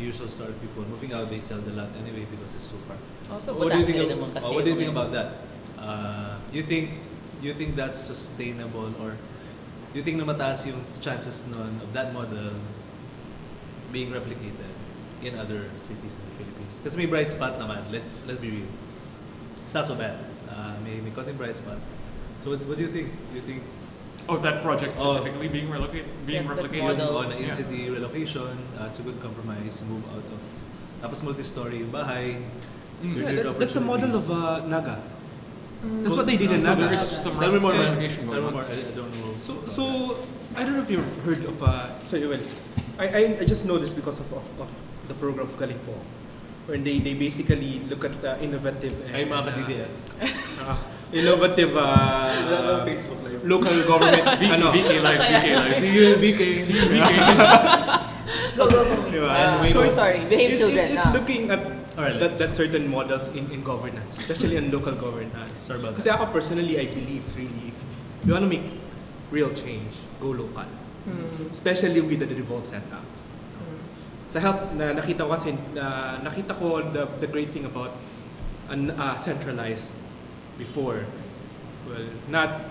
usual 0.00 0.28
start 0.28 0.56
people 0.60 0.82
moving 0.88 1.12
out, 1.12 1.28
they 1.28 1.40
sell 1.40 1.60
the 1.60 1.72
lot 1.76 1.88
anyway 2.00 2.24
because 2.32 2.56
it's 2.56 2.68
too 2.68 2.80
far. 2.88 2.96
Also, 3.30 3.52
what 3.52 3.72
do 3.72 3.78
you 3.78 3.86
think, 3.86 4.08
kasi 4.08 4.44
oh, 4.44 4.52
what 4.52 4.64
do 4.64 4.70
you 4.72 4.78
think 4.80 4.90
about 4.90 5.12
that? 5.12 5.44
Uh, 5.78 6.36
you 6.52 6.64
think 6.64 6.90
you 7.40 7.54
think 7.54 7.76
that's 7.76 8.00
sustainable 8.00 8.92
or 9.00 9.16
you 9.94 10.02
think 10.02 10.16
na 10.16 10.24
mataas 10.24 10.66
yung 10.66 10.80
chances 11.00 11.48
nun 11.48 11.80
of 11.80 11.92
that 11.92 12.12
model 12.12 12.52
being 13.92 14.12
replicated 14.12 14.72
in 15.20 15.36
other 15.36 15.68
cities 15.76 16.16
in 16.16 16.22
the 16.28 16.34
Philippines? 16.40 16.80
Kasi 16.84 16.96
may 16.96 17.08
bright 17.08 17.32
spot 17.32 17.60
naman. 17.60 17.84
Let's 17.92 18.24
let's 18.24 18.40
be 18.40 18.64
real. 18.64 18.70
It's 19.64 19.76
not 19.76 19.86
so 19.86 19.94
bad. 19.94 20.16
Uh, 20.48 20.74
may 20.84 21.00
may 21.00 21.12
konting 21.12 21.36
bright 21.36 21.56
spot. 21.56 21.78
So 22.42 22.56
what, 22.56 22.60
what 22.64 22.76
do 22.80 22.82
you 22.84 22.92
think? 22.92 23.12
Do 23.30 23.34
you 23.36 23.44
think 23.44 23.60
Oh, 24.28 24.36
that 24.38 24.62
project 24.62 24.96
Oh. 25.00 25.12
specifically 25.14 25.48
being 25.48 25.70
relocated, 25.70 26.06
being 26.26 26.44
Yeah, 26.44 26.54
that 26.54 26.64
replicated. 26.66 26.98
model. 26.98 27.16
on 27.18 27.32
an 27.32 27.38
in-city 27.38 27.90
relocation, 27.90 28.46
uh, 28.78 28.86
it's 28.88 28.98
a 29.00 29.02
good 29.02 29.20
compromise, 29.22 29.80
move 29.88 30.04
out 30.12 30.24
of 30.24 30.40
tapos 31.00 31.22
multi-story 31.24 31.80
yung 31.80 31.90
bahay. 31.90 32.36
Mm. 33.00 33.16
Yeah, 33.16 33.32
good 33.32 33.46
that's, 33.46 33.58
that's 33.58 33.74
the 33.74 33.80
model 33.80 34.12
of 34.12 34.28
opportunities. 34.28 34.60
uh, 34.60 34.68
Naga. 34.68 34.96
That's 36.04 36.16
what 36.16 36.26
they 36.28 36.36
did 36.36 36.52
Uh, 36.52 36.54
in 36.54 36.60
so 36.60 36.68
Naga. 36.76 36.82
there 36.84 36.92
is 36.92 37.00
some 37.24 37.40
Tell 37.40 37.52
me 37.52 37.58
more, 37.58 37.72
rep- 37.72 37.80
man. 37.80 37.96
relocation 37.96 38.28
Tell 38.28 38.36
going 38.36 38.44
me 38.44 38.48
on. 38.48 38.54
more. 38.60 38.66
I, 38.68 38.76
I 38.76 38.92
don't 38.92 39.12
know. 39.16 39.32
So, 39.40 39.52
so 39.66 39.82
that. 40.52 40.60
I 40.60 40.64
don't 40.68 40.76
know 40.76 40.84
if 40.84 40.90
you've 40.92 41.08
heard 41.24 41.40
of. 41.48 41.56
Uh, 41.62 41.88
so 42.04 42.20
well, 42.20 42.44
I, 43.00 43.06
I, 43.08 43.20
I 43.40 43.44
just 43.48 43.64
know 43.64 43.78
this 43.80 43.96
because 43.96 44.20
of, 44.20 44.28
of, 44.36 44.44
of 44.60 44.68
the 45.08 45.14
program 45.16 45.48
of 45.48 45.56
Galing 45.56 45.80
Po, 45.88 45.96
where 46.68 46.76
they, 46.76 47.00
they 47.00 47.14
basically 47.16 47.80
look 47.88 48.04
at 48.04 48.20
the 48.20 48.36
innovative 48.44 48.92
and 49.08 49.16
Ay, 49.16 49.24
mga 49.24 49.40
uh, 49.40 49.48
ka-DDS. 49.48 49.94
uh, 50.60 50.76
innovative 51.12 51.76
uh, 51.76 52.86
Facebook 52.86 53.20
Live. 53.22 53.44
local 53.44 53.76
government. 53.86 54.24
V- 54.40 54.50
ano, 54.50 54.70
VK 54.70 54.90
Live, 55.02 55.20
VK 55.20 55.46
Live. 55.58 55.74
See 55.74 55.92
you 55.92 56.06
BK. 56.16 56.40
See 56.66 56.74
you 56.74 56.86
BK. 56.90 57.10
Go, 58.56 58.68
go, 58.68 58.84
go. 58.84 59.10
Di 59.10 59.18
ba? 59.18 59.30
Uh, 59.30 59.62
we 59.62 59.72
so 59.72 59.82
it's, 59.82 59.96
sorry, 59.96 60.22
behave 60.26 60.54
it's, 60.54 60.60
children. 60.60 60.84
It's, 60.86 60.98
it's 60.98 61.06
ah. 61.06 61.16
looking 61.16 61.50
at 61.50 61.62
Alright. 61.98 62.18
that, 62.20 62.38
that 62.38 62.54
certain 62.54 62.86
models 62.86 63.26
in, 63.34 63.50
in 63.50 63.62
governance, 63.62 64.18
especially 64.18 64.54
in 64.56 64.70
local 64.70 64.92
governance. 64.94 65.54
Sorry 65.58 65.80
about 65.80 65.96
Kasi 65.96 66.10
that. 66.10 66.20
ako 66.20 66.30
personally, 66.34 66.78
I 66.78 66.86
believe 66.86 67.24
really, 67.34 67.74
if 67.74 67.78
you 68.26 68.32
want 68.34 68.44
to 68.46 68.50
make 68.50 68.66
real 69.30 69.50
change, 69.54 69.90
go 70.20 70.30
local. 70.30 70.66
Especially 71.50 72.00
with 72.00 72.20
the 72.20 72.26
devolved 72.26 72.66
setup. 72.66 73.02
Sa 74.30 74.38
health, 74.38 74.62
na 74.78 74.94
nakita 74.94 75.26
ko 75.26 75.34
kasi, 75.34 75.56
na, 75.74 76.18
nakita 76.22 76.54
ko 76.54 76.84
the, 76.86 77.08
the 77.18 77.26
great 77.26 77.50
thing 77.50 77.66
about 77.66 77.98
an, 78.70 78.94
uh, 78.94 79.18
centralized 79.18 79.96
before. 80.60 81.08
Well, 81.88 82.04
not 82.28 82.68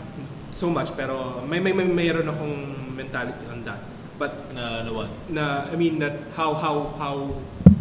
so 0.53 0.69
much, 0.69 0.93
pero 0.93 1.41
may, 1.49 1.57
may, 1.59 1.73
may 1.73 1.89
mayroon 1.89 2.29
akong 2.29 2.93
mentality 2.95 3.45
on 3.49 3.65
that. 3.65 3.81
But 4.21 4.53
Na, 4.53 4.83
na 4.85 4.91
what? 4.93 5.09
na 5.31 5.65
I 5.71 5.75
mean 5.75 5.97
that 5.99 6.13
how 6.37 6.53
how 6.53 6.93
how 7.01 7.15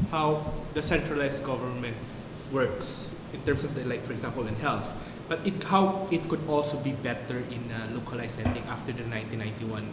how 0.09 0.29
the 0.73 0.81
centralized 0.81 1.43
government 1.45 1.99
works 2.55 3.11
in 3.35 3.43
terms 3.43 3.67
of 3.67 3.75
the 3.75 3.83
like 3.85 4.07
for 4.07 4.15
example 4.15 4.47
in 4.47 4.55
health 4.63 4.87
but 5.29 5.43
it 5.45 5.59
how 5.67 6.09
it 6.15 6.25
could 6.31 6.41
also 6.49 6.79
be 6.81 6.93
better 6.93 7.43
in 7.53 7.63
a 7.75 7.93
localized 7.93 8.41
setting 8.41 8.65
after 8.71 8.95
the 8.95 9.05
1991 9.05 9.85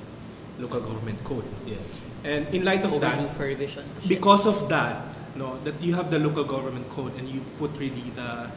local 0.60 0.80
government 0.80 1.20
code. 1.24 1.44
Yeah. 1.68 1.76
And 2.24 2.48
in 2.56 2.64
light 2.64 2.84
of 2.84 2.96
that, 3.02 3.20
revision. 3.38 3.84
because 4.08 4.46
of 4.48 4.70
that, 4.70 5.04
no, 5.36 5.60
that 5.64 5.82
you 5.82 5.94
have 5.94 6.10
the 6.10 6.20
local 6.20 6.44
government 6.46 6.90
code 6.90 7.14
and 7.18 7.28
you 7.28 7.42
put 7.58 7.76
really 7.78 8.10
the 8.16 8.50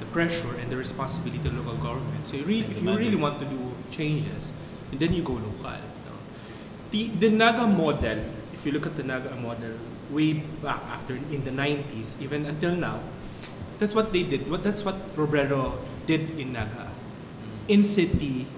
the 0.00 0.06
pressure 0.06 0.56
and 0.58 0.72
the 0.72 0.76
responsibility 0.76 1.46
of 1.46 1.54
local 1.54 1.76
government. 1.76 2.26
So 2.26 2.36
you 2.36 2.44
really, 2.44 2.66
if 2.72 2.82
you 2.82 2.90
really 2.96 3.20
want 3.20 3.38
to 3.40 3.46
do 3.46 3.60
changes, 3.92 4.50
and 4.90 4.98
then 4.98 5.12
you 5.12 5.22
go 5.22 5.34
local. 5.34 5.76
No? 6.08 6.16
The 6.90 7.08
the 7.20 7.30
Naga 7.30 7.68
model, 7.68 8.24
if 8.52 8.66
you 8.66 8.72
look 8.72 8.86
at 8.88 8.96
the 8.96 9.04
Naga 9.04 9.36
model 9.36 9.76
way 10.10 10.42
back 10.64 10.82
after 10.90 11.14
in 11.14 11.44
the 11.44 11.54
90s, 11.54 12.18
even 12.18 12.46
until 12.46 12.74
now, 12.74 12.98
that's 13.78 13.94
what 13.94 14.12
they 14.12 14.24
did. 14.24 14.50
What 14.50 14.64
that's 14.64 14.82
what 14.82 14.96
Robredo 15.14 15.78
did 16.08 16.34
in 16.40 16.56
Naga, 16.56 16.90
mm. 16.90 17.70
in 17.70 17.84
city 17.84 18.48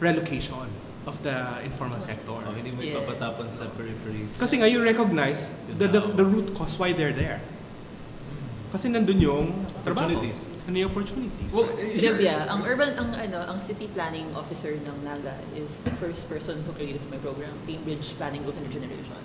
relocation 0.00 0.70
of 1.06 1.18
the 1.22 1.60
informal 1.66 1.98
sector. 1.98 2.38
Oh, 2.38 2.54
hindi 2.54 2.70
mo 2.70 2.82
Yes. 2.82 2.94
ipapatapon 2.94 3.50
sa 3.50 3.66
peripheries. 3.74 4.38
Kasi 4.38 4.62
nga 4.62 4.70
you 4.70 4.78
recognize 4.82 5.50
the, 5.78 5.90
the, 5.90 6.00
the 6.14 6.22
root 6.26 6.54
cause 6.54 6.78
why 6.78 6.94
they're 6.94 7.14
there. 7.14 7.42
Kasi 8.72 8.88
nandun 8.88 9.20
yung 9.20 9.46
trabaho. 9.84 10.08
Opportunities. 10.08 10.48
Ano 10.64 10.76
yung 10.80 10.90
opportunities. 10.96 11.50
Well, 11.52 11.68
here, 11.76 12.16
Trivia, 12.16 12.48
ang 12.48 12.64
urban, 12.64 12.96
ang 12.96 13.12
ano, 13.12 13.44
ang 13.44 13.60
city 13.60 13.84
planning 13.92 14.32
officer 14.32 14.72
ng 14.72 14.96
Naga 15.04 15.36
is 15.52 15.68
the 15.84 15.92
first 16.00 16.24
person 16.24 16.64
who 16.64 16.72
created 16.72 17.04
my 17.12 17.20
program, 17.20 17.52
Cambridge 17.68 18.16
Planning 18.16 18.48
Group 18.48 18.56
and 18.56 18.72
Regeneration. 18.72 19.20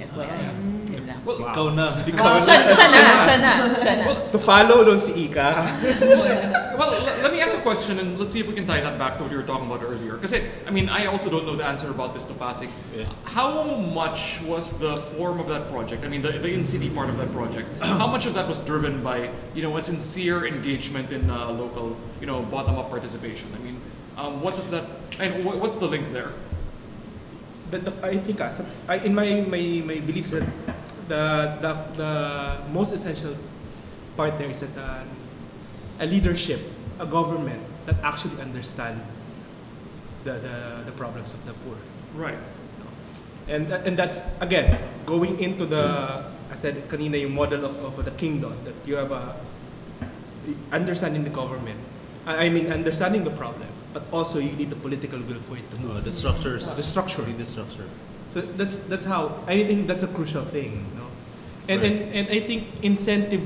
FYI. 0.00 0.48
Yun 0.92 1.06
lang. 1.08 1.18
well, 1.24 1.38
Ikaw 1.40 1.66
na. 1.74 1.84
Oh, 1.92 2.38
siya, 2.44 2.68
siya 2.72 2.86
na, 2.92 3.00
siya 3.24 3.36
na, 3.40 3.52
siya 3.76 3.94
na. 3.96 4.30
to 4.30 4.38
follow 4.38 4.84
doon 4.84 5.00
si 5.00 5.12
Ika. 5.28 5.48
well, 6.76 6.92
l- 6.92 7.18
let 7.22 7.32
me 7.32 7.40
ask 7.40 7.56
a 7.56 7.60
question 7.64 7.98
and 7.98 8.18
let's 8.20 8.32
see 8.32 8.40
if 8.40 8.48
we 8.48 8.52
can 8.54 8.66
tie 8.66 8.80
that 8.80 8.98
back 8.98 9.16
to 9.16 9.22
what 9.24 9.32
you 9.32 9.38
were 9.38 9.46
talking 9.46 9.66
about 9.66 9.82
earlier. 9.82 10.16
Because, 10.16 10.34
I 10.34 10.70
mean, 10.70 10.88
I 10.88 11.06
also 11.06 11.30
don't 11.30 11.46
know 11.46 11.56
the 11.56 11.64
answer 11.64 11.88
about 11.90 12.12
this 12.14 12.24
to 12.28 12.34
Pasig. 12.34 12.68
Yeah. 12.96 13.06
How 13.24 13.64
much 13.76 14.40
was 14.44 14.76
the 14.78 14.96
form 15.16 15.40
of 15.40 15.48
that 15.48 15.70
project? 15.70 16.04
I 16.04 16.08
mean, 16.08 16.20
the, 16.22 16.32
the 16.36 16.52
in-city 16.52 16.90
part 16.90 17.08
of 17.08 17.16
that 17.18 17.32
project. 17.32 17.68
how 17.80 18.06
much 18.06 18.26
of 18.26 18.34
that 18.34 18.48
was 18.48 18.60
driven 18.60 19.02
by, 19.02 19.30
you 19.54 19.62
know, 19.62 19.76
a 19.76 19.80
sincere 19.80 20.44
engagement 20.46 21.12
in 21.12 21.30
uh, 21.30 21.50
local, 21.50 21.96
you 22.20 22.26
know, 22.26 22.42
bottom-up 22.42 22.90
participation? 22.90 23.48
I 23.56 23.60
mean, 23.64 23.80
um, 24.18 24.42
what 24.42 24.56
does 24.56 24.68
that, 24.70 24.84
and 25.20 25.42
wh- 25.42 25.56
what's 25.60 25.78
the 25.78 25.86
link 25.88 26.12
there? 26.12 26.32
The, 27.72 27.78
the, 27.90 28.06
I 28.06 28.18
think 28.18 28.40
ah, 28.40 28.52
I, 28.86 28.96
in 29.00 29.14
my, 29.14 29.40
my, 29.48 29.82
my 29.84 29.98
beliefs 30.00 30.30
that 30.30 30.46
the, 31.08 31.56
the, 31.60 31.72
the 31.96 32.12
most 32.70 32.92
essential 32.92 33.36
part 34.16 34.38
there 34.38 34.50
is 34.50 34.60
that 34.60 34.76
uh, 34.76 35.02
a 35.98 36.06
leadership, 36.06 36.60
a 37.00 37.06
government 37.06 37.62
that 37.86 37.96
actually 38.04 38.40
understand 38.40 39.00
the, 40.24 40.32
the, 40.32 40.56
the 40.86 40.92
problems 40.92 41.32
of 41.32 41.44
the 41.46 41.52
poor. 41.64 41.76
Right. 42.14 42.38
And 43.48 43.72
and 43.72 43.98
that's 43.98 44.30
again 44.38 44.78
going 45.04 45.40
into 45.40 45.66
the 45.66 46.22
I 46.46 46.54
said 46.54 46.86
kanina 46.86 47.18
yung 47.20 47.34
model 47.34 47.64
of, 47.64 47.74
of 47.82 48.04
the 48.04 48.12
kingdom 48.12 48.54
that 48.62 48.74
you 48.86 48.94
have 48.94 49.10
a 49.10 49.34
understanding 50.70 51.24
the 51.24 51.34
government. 51.34 51.80
I 52.24 52.46
I 52.46 52.48
mean 52.54 52.70
understanding 52.70 53.24
the 53.24 53.34
problem, 53.34 53.71
but 53.92 54.04
also 54.10 54.38
you 54.40 54.52
need 54.56 54.70
the 54.72 54.76
political 54.80 55.20
will 55.20 55.40
for 55.44 55.56
it 55.56 55.68
to 55.70 55.76
Oh, 55.84 55.96
move. 55.96 56.04
the 56.04 56.12
structures. 56.12 56.64
The 56.76 56.82
structure. 56.82 57.22
The 57.24 57.44
structure. 57.46 57.86
So 58.32 58.40
that's 58.56 58.76
that's 58.88 59.04
how 59.04 59.44
I 59.46 59.60
think 59.64 59.84
that's 59.86 60.02
a 60.02 60.08
crucial 60.10 60.44
thing, 60.48 60.88
no? 60.96 61.12
And 61.68 61.84
Right. 61.84 61.92
and, 61.92 61.96
and 62.16 62.24
I 62.32 62.40
think 62.40 62.66
incentive 62.82 63.44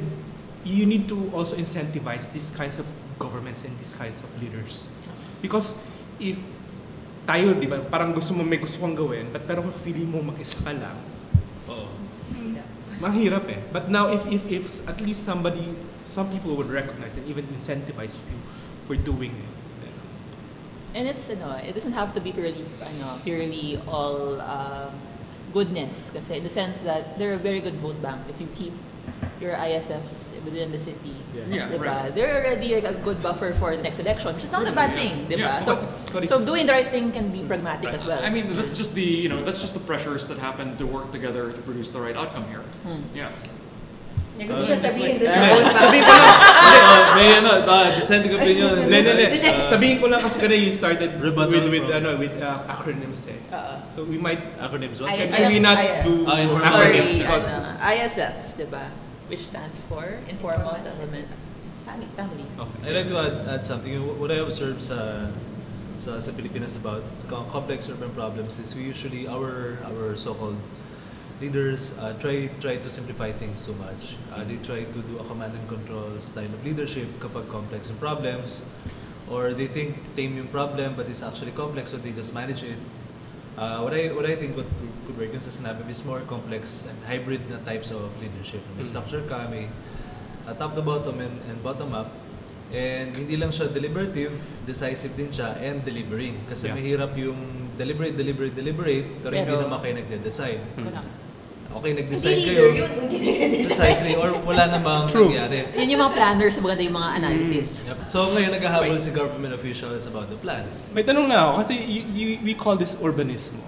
you 0.62 0.86
need 0.86 1.06
to 1.10 1.30
also 1.34 1.54
incentivize 1.58 2.30
these 2.30 2.50
kinds 2.54 2.78
of 2.78 2.86
governments 3.18 3.62
and 3.66 3.74
these 3.78 3.94
kinds 3.94 4.22
of 4.22 4.30
leaders. 4.42 4.86
Because 5.42 5.74
if 6.18 6.38
tayo, 7.26 7.54
di 7.58 7.66
ba, 7.66 7.82
parang 7.86 8.14
gusto 8.14 8.34
mo 8.34 8.46
may 8.46 8.58
gusto 8.62 8.78
kang 8.78 8.94
gawin, 8.94 9.30
but 9.34 9.42
pero 9.46 9.62
kung 9.66 9.74
feeling 9.82 10.06
mo 10.10 10.22
mag-isa 10.22 10.58
ka 10.62 10.70
lang, 10.70 10.94
Oo. 11.66 11.90
mahirap 13.02 13.46
eh. 13.50 13.58
But 13.74 13.90
now 13.90 14.08
if 14.14 14.22
if 14.30 14.42
if 14.46 14.64
at 14.86 15.02
least 15.02 15.26
somebody 15.26 15.74
some 16.08 16.30
people 16.30 16.54
would 16.56 16.70
recognize 16.70 17.12
and 17.18 17.26
even 17.28 17.44
incentivize 17.52 18.16
you 18.30 18.38
for 18.86 18.94
doing 18.96 19.34
it. 19.34 19.52
Then- 20.96 21.06
And 21.06 21.16
it's, 21.16 21.28
ano, 21.30 21.56
it 21.56 21.74
doesn't 21.74 21.92
have 21.92 22.14
to 22.14 22.20
be 22.20 22.32
purely, 22.32 22.64
ano, 22.80 23.20
purely 23.24 23.78
all 23.86 24.40
um, 24.40 24.90
goodness. 25.52 26.10
Kasi 26.14 26.38
in 26.38 26.44
the 26.44 26.50
sense 26.50 26.78
that 26.84 27.18
they're 27.18 27.34
a 27.34 27.38
very 27.38 27.60
good 27.60 27.74
vote 27.76 28.00
bank. 28.02 28.20
If 28.28 28.40
you 28.40 28.48
keep 28.56 28.72
your 29.40 29.52
ISFs 29.52 30.32
within 30.44 30.72
the 30.72 30.78
city, 30.78 31.12
Yeah, 31.34 31.68
diba? 31.68 31.84
right. 31.84 32.14
They're 32.14 32.40
already 32.40 32.74
like 32.74 32.84
a 32.88 32.94
good 32.94 33.22
buffer 33.22 33.52
for 33.54 33.76
the 33.76 33.82
next 33.82 33.98
election, 33.98 34.34
which 34.34 34.44
is 34.44 34.52
not 34.52 34.66
a 34.66 34.72
bad 34.72 34.94
thing, 34.96 35.26
diba? 35.28 35.38
Yeah, 35.38 35.60
so, 35.60 35.76
but- 36.12 36.28
so 36.28 36.40
doing 36.44 36.66
the 36.66 36.72
right 36.72 36.88
thing 36.88 37.12
can 37.12 37.28
be 37.30 37.44
pragmatic 37.44 37.92
as 37.92 38.04
well. 38.04 38.22
I 38.22 38.30
mean, 38.30 38.56
that's 38.56 38.76
just 38.78 38.94
the, 38.94 39.02
you 39.04 39.28
know, 39.28 39.44
that's 39.44 39.60
just 39.60 39.74
the 39.74 39.80
pressures 39.84 40.26
that 40.28 40.38
happen 40.38 40.76
to 40.78 40.86
work 40.86 41.12
together 41.12 41.52
to 41.52 41.60
produce 41.62 41.90
the 41.90 42.00
right 42.00 42.16
outcome 42.16 42.48
here. 42.48 42.64
Hmm. 42.86 43.02
Yeah. 43.14 43.30
Yung 44.36 44.48
gusto 44.52 44.62
siya 44.68 44.78
sabihin 44.84 45.14
doon 45.16 45.28
sa 45.32 45.40
Sabihin 45.80 46.04
ko 46.04 46.12
lang, 46.12 46.28
Hindi, 46.66 46.78
oh, 46.84 47.02
may 47.16 47.28
ano, 47.40 47.50
uh, 47.64 47.86
dissenting 47.96 48.32
opinion. 48.36 48.72
hindi, 48.84 48.98
hindi, 49.00 49.24
hindi. 49.32 49.50
Sabihin 49.72 49.96
ko 49.96 50.06
lang 50.12 50.20
kasi 50.20 50.36
kanina 50.36 50.60
you 50.60 50.72
started 50.76 51.10
with, 51.16 51.66
with, 51.72 51.88
ano, 51.88 52.08
with 52.20 52.36
uh, 52.36 52.68
acronyms 52.68 53.24
eh. 53.32 53.40
So 53.96 54.04
we 54.04 54.20
might, 54.20 54.60
acronyms. 54.60 55.00
What? 55.00 55.16
Can, 55.16 55.48
we 55.48 55.58
not 55.58 55.80
do 56.04 56.28
Ah, 56.28 56.44
acronyms? 56.44 56.68
sorry, 56.68 57.00
Because 57.16 57.46
ano, 57.48 57.68
ISF, 57.80 58.34
diba? 58.60 58.84
Which 59.32 59.48
stands 59.48 59.80
for 59.88 60.20
Informal 60.28 60.76
Settlement 60.76 61.26
Family. 61.86 62.08
Families. 62.18 62.50
Okay. 62.58 62.78
I'd 62.90 62.96
like 62.98 63.08
to 63.08 63.18
add, 63.18 63.36
add 63.48 63.62
something. 63.64 63.94
What 64.18 64.30
I 64.30 64.42
observe 64.42 64.82
sa 64.82 65.30
sa, 65.96 66.20
sa 66.20 66.30
Pilipinas 66.34 66.76
about 66.76 67.02
co- 67.30 67.46
complex 67.48 67.88
urban 67.88 68.10
problems 68.12 68.58
is 68.58 68.74
we 68.76 68.84
usually 68.84 69.24
our 69.26 69.80
our 69.86 70.12
so-called 70.18 70.58
leaders 71.40 71.92
uh, 71.98 72.16
try 72.16 72.48
try 72.60 72.76
to 72.76 72.88
simplify 72.88 73.30
things 73.32 73.60
so 73.60 73.72
much. 73.76 74.16
Uh, 74.32 74.44
they 74.44 74.56
try 74.64 74.84
to 74.84 74.98
do 75.04 75.18
a 75.20 75.24
command 75.24 75.52
and 75.52 75.66
control 75.68 76.08
style 76.20 76.48
of 76.48 76.60
leadership 76.64 77.06
kapag 77.20 77.44
complex 77.48 77.92
yung 77.92 78.00
problems 78.00 78.64
or 79.28 79.52
they 79.52 79.66
think 79.66 79.98
tame 80.16 80.36
yung 80.38 80.48
problem 80.48 80.94
but 80.96 81.04
it's 81.10 81.20
actually 81.20 81.52
complex 81.52 81.90
so 81.92 81.98
they 81.98 82.12
just 82.12 82.32
manage 82.32 82.64
it. 82.64 82.78
Uh, 83.56 83.80
what 83.80 83.92
I 83.92 84.08
what 84.12 84.24
I 84.24 84.36
think 84.36 84.56
what 84.56 84.68
could- 84.68 84.94
could 85.06 85.16
work 85.16 85.32
sa 85.40 85.48
sinabi 85.48 85.84
is 85.88 86.04
more 86.04 86.20
complex 86.24 86.84
and 86.84 86.96
hybrid 87.04 87.40
na 87.48 87.60
types 87.64 87.92
of 87.92 88.08
leadership. 88.18 88.60
May 88.76 88.84
Mm. 88.84 88.90
structure 88.90 89.22
ka, 89.24 89.48
may 89.48 89.68
uh, 90.44 90.52
top 90.56 90.72
to 90.76 90.82
bottom 90.82 91.20
and, 91.20 91.36
and 91.48 91.56
bottom 91.60 91.92
up. 91.92 92.10
And 92.74 93.14
hindi 93.14 93.38
lang 93.38 93.54
siya 93.54 93.70
deliberative, 93.70 94.34
decisive 94.66 95.14
din 95.14 95.30
siya, 95.30 95.54
and 95.62 95.86
delivering. 95.86 96.34
Kasi 96.50 96.66
Yeah. 96.66 96.74
mahirap 96.74 97.14
yung 97.14 97.38
deliberate, 97.78 98.18
deliberate, 98.18 98.54
deliberate, 98.58 99.06
pero, 99.22 99.32
hindi 99.32 99.52
Pero- 99.54 99.62
naman 99.62 99.78
kayo 99.78 99.94
nagde-decide. 100.02 100.62
Correct. 100.74 101.25
Okay, 101.66 101.90
Hindi 101.92 102.02
nag-decide 102.02 102.38
leader 102.40 102.54
kayo, 102.56 102.68
yun, 102.72 102.90
hindi 103.04 103.16
leader. 103.20 103.66
precisely, 103.68 104.12
or 104.16 104.28
wala 104.42 104.64
namang 104.70 105.10
True. 105.10 105.28
nangyari. 105.28 105.66
Yun 105.76 105.88
yung 105.92 106.02
mga 106.08 106.12
planners, 106.14 106.54
maganda 106.62 106.82
yung 106.82 106.96
mga 106.96 107.10
analysis. 107.20 107.68
Yep. 107.84 107.96
So 108.08 108.18
ngayon 108.32 108.50
naghahabol 108.54 108.96
si 108.96 109.10
government 109.12 109.52
officials 109.52 110.06
about 110.06 110.30
the 110.30 110.38
plans. 110.38 110.88
may 110.94 111.02
tanong 111.02 111.26
na 111.26 111.50
ako 111.50 111.66
kasi 111.66 111.74
you, 111.76 112.00
you, 112.14 112.26
we 112.40 112.54
call 112.54 112.74
this 112.74 112.96
urbanismo. 112.98 113.60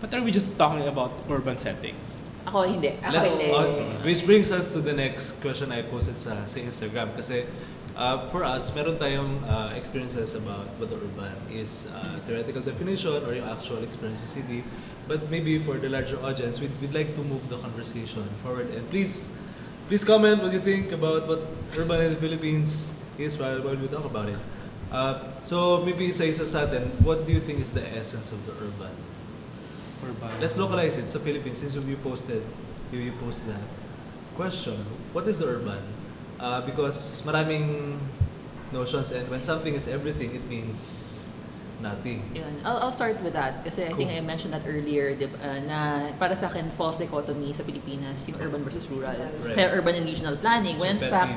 But 0.00 0.14
are 0.16 0.24
we 0.24 0.32
just 0.32 0.56
talking 0.56 0.88
about 0.88 1.12
urban 1.28 1.60
settings? 1.60 2.16
Ako 2.48 2.64
hindi. 2.64 2.96
Ako 3.04 3.12
Let's, 3.12 3.36
hindi. 3.36 3.52
uh, 3.52 4.00
which 4.00 4.24
brings 4.24 4.48
us 4.48 4.72
to 4.72 4.80
the 4.80 4.96
next 4.96 5.36
question 5.44 5.68
I 5.68 5.84
posted 5.84 6.16
sa, 6.16 6.48
sa 6.48 6.56
Instagram. 6.56 7.12
Kasi 7.12 7.44
uh, 8.00 8.26
for 8.32 8.42
us, 8.42 8.72
meron 8.72 8.96
tayong 8.96 9.44
uh, 9.44 9.76
experiences 9.76 10.32
about 10.32 10.64
what 10.80 10.88
the 10.88 10.96
urban 10.96 11.36
is 11.52 11.86
uh, 11.92 12.16
theoretical 12.24 12.64
definition 12.64 13.20
or 13.28 13.36
yung 13.36 13.44
actual 13.44 13.84
experience 13.84 14.24
sa 14.24 14.40
city. 14.40 14.64
But 15.04 15.28
maybe 15.28 15.60
for 15.60 15.76
the 15.76 15.92
larger 15.92 16.16
audience, 16.24 16.58
we'd, 16.58 16.72
we'd 16.80 16.96
like 16.96 17.12
to 17.14 17.22
move 17.22 17.44
the 17.52 17.60
conversation 17.60 18.24
forward. 18.40 18.72
And 18.72 18.88
please, 18.88 19.28
please 19.92 20.02
comment 20.02 20.40
what 20.42 20.56
you 20.56 20.64
think 20.64 20.96
about 20.96 21.28
what 21.28 21.44
urban 21.76 22.00
in 22.00 22.16
the 22.16 22.20
Philippines 22.20 22.96
is 23.20 23.36
while, 23.36 23.60
while 23.60 23.76
we 23.76 23.86
talk 23.86 24.08
about 24.08 24.32
it. 24.32 24.40
Uh, 24.90 25.20
so 25.44 25.84
maybe 25.84 26.08
isa-isa 26.08 26.48
sa 26.48 26.64
atin, 26.64 26.88
what 27.04 27.28
do 27.28 27.36
you 27.36 27.38
think 27.44 27.60
is 27.60 27.76
the 27.76 27.84
essence 27.94 28.32
of 28.32 28.40
the 28.48 28.56
urban? 28.64 28.90
Urban. 30.02 30.40
Let's 30.40 30.56
localize 30.56 30.96
it 30.96 31.12
sa 31.12 31.20
Philippines 31.20 31.60
since 31.60 31.76
you 31.76 32.00
posted, 32.00 32.42
you, 32.90 32.98
you 32.98 33.12
post 33.20 33.46
that. 33.46 33.62
Question, 34.34 34.80
what 35.12 35.28
is 35.28 35.44
the 35.44 35.46
urban? 35.46 35.99
Uh, 36.40 36.64
because 36.64 37.20
maraming 37.28 38.00
notions 38.72 39.12
and 39.12 39.28
when 39.28 39.42
something 39.42 39.74
is 39.76 39.84
everything, 39.86 40.32
it 40.34 40.40
means 40.48 41.20
nothing. 41.82 42.24
Yun. 42.34 42.60
I'll, 42.64 42.88
I'll 42.88 42.92
start 42.92 43.20
with 43.20 43.32
that 43.32 43.64
kasi 43.64 43.84
I 43.84 43.92
think 43.92 44.08
Cool. 44.08 44.18
I 44.18 44.24
mentioned 44.24 44.52
that 44.56 44.64
earlier 44.64 45.12
di 45.16 45.28
uh, 45.28 45.60
na 45.68 46.08
para 46.16 46.32
sa 46.36 46.48
akin 46.48 46.72
false 46.72 46.96
dichotomy 46.96 47.52
sa 47.52 47.60
Pilipinas 47.64 48.24
yung 48.28 48.40
urban 48.40 48.64
versus 48.64 48.88
rural. 48.88 49.16
Right. 49.44 49.56
Kaya 49.56 49.68
urban 49.76 49.96
and 50.00 50.04
regional 50.08 50.36
planning 50.36 50.80
when 50.80 50.96
in 50.96 51.04
So, 51.04 51.12
fact 51.12 51.36